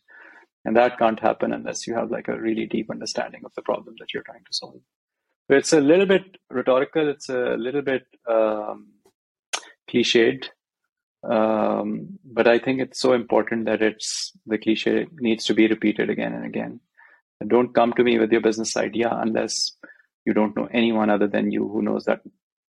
[0.65, 3.95] And that can't happen unless you have like a really deep understanding of the problem
[3.99, 4.81] that you're trying to solve.
[5.49, 7.09] So it's a little bit rhetorical.
[7.09, 8.93] It's a little bit um,
[9.91, 10.45] cliched,
[11.29, 16.09] um, but I think it's so important that it's the cliche needs to be repeated
[16.09, 16.79] again and again.
[17.39, 19.73] And don't come to me with your business idea unless
[20.25, 22.21] you don't know anyone other than you who knows that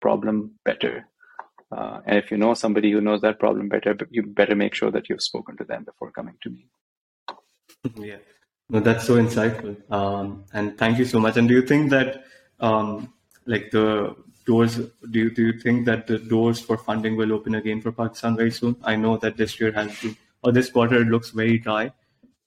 [0.01, 1.07] problem better.
[1.71, 4.91] Uh, and if you know somebody who knows that problem better, you better make sure
[4.91, 6.67] that you've spoken to them before coming to me.
[7.97, 8.17] Yeah,
[8.71, 9.77] no, that's so insightful.
[9.93, 11.37] Um, and thank you so much.
[11.37, 12.25] And do you think that,
[12.61, 13.13] um,
[13.45, 17.55] like the doors, do you, do you think that the doors for funding will open
[17.55, 18.77] again for Pakistan very soon?
[18.83, 21.93] I know that this year has been, or this quarter it looks very dry.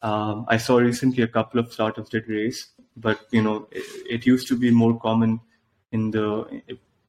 [0.01, 4.25] Um, I saw recently a couple of startups did raise, but you know, it, it
[4.25, 5.39] used to be more common
[5.91, 6.61] in the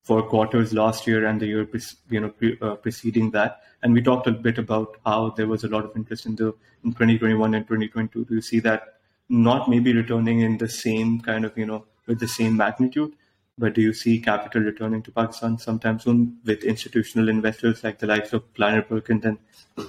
[0.08, 1.68] for quarters last year and the year
[2.08, 3.60] you know pre, uh, preceding that.
[3.82, 6.54] And we talked a bit about how there was a lot of interest in the
[6.82, 8.24] in 2021 and 2022.
[8.24, 8.94] Do you see that
[9.28, 13.12] not maybe returning in the same kind of you know with the same magnitude?
[13.58, 18.06] But do you see capital returning to Pakistan sometime soon with institutional investors like the
[18.06, 19.38] likes of Kleiner Perkins and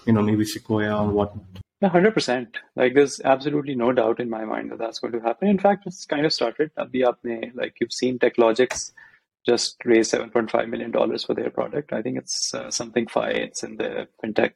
[0.05, 1.65] you know maybe Sequoia or whatnot?
[1.81, 2.57] Yeah, hundred percent.
[2.75, 5.47] Like, there's absolutely no doubt in my mind that that's going to happen.
[5.47, 6.71] In fact, it's kind of started.
[6.77, 8.91] Abhi like you've seen TechLogix
[9.51, 11.93] just raised seven point five million dollars for their product.
[11.99, 13.29] I think it's uh, something Fi.
[13.45, 14.53] It's in the fintech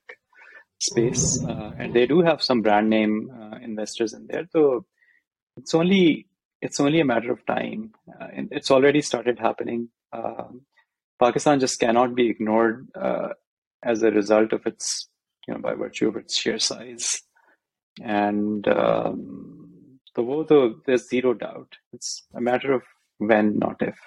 [0.90, 4.46] space, uh, and they do have some brand name uh, investors in there.
[4.56, 4.86] So
[5.58, 6.28] it's only
[6.62, 7.82] it's only a matter of time,
[8.20, 9.90] uh, and it's already started happening.
[10.20, 10.62] Um,
[11.20, 13.30] Pakistan just cannot be ignored uh,
[13.92, 15.08] as a result of its
[15.48, 17.22] you know, by virtue of its sheer size.
[18.02, 21.72] And um, the, the, there's zero doubt.
[21.92, 22.84] It's a matter of
[23.18, 24.00] when, not if.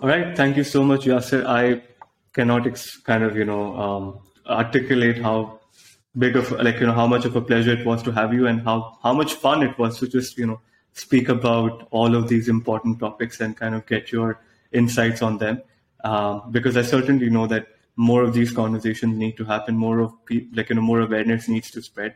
[0.00, 0.34] All right.
[0.36, 1.44] Thank you so much, Yasser.
[1.46, 1.82] I
[2.32, 5.60] cannot ex- kind of, you know, um, articulate how
[6.16, 8.46] big of, like, you know, how much of a pleasure it was to have you
[8.46, 10.60] and how, how much fun it was to just, you know,
[10.94, 14.40] speak about all of these important topics and kind of get your
[14.72, 15.62] insights on them.
[16.02, 19.76] Um, because I certainly know that more of these conversations need to happen.
[19.76, 20.14] More of
[20.54, 22.14] like you know more awareness needs to spread.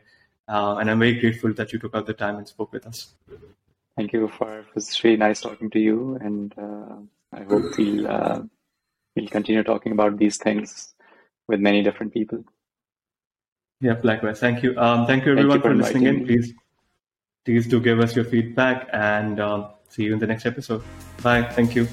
[0.48, 3.14] Uh, and I'm very grateful that you took out the time and spoke with us.
[3.96, 6.96] Thank you for it was really nice talking to you, and uh,
[7.34, 8.42] I hope we'll uh,
[9.14, 10.94] we'll continue talking about these things
[11.48, 12.44] with many different people.
[13.80, 14.40] Yeah, likewise.
[14.40, 14.76] Thank you.
[14.78, 16.26] Um, thank you everyone thank you for, for listening in.
[16.26, 16.52] Please,
[17.44, 20.82] please do give us your feedback, and um, see you in the next episode.
[21.22, 21.42] Bye.
[21.42, 21.88] Thank you.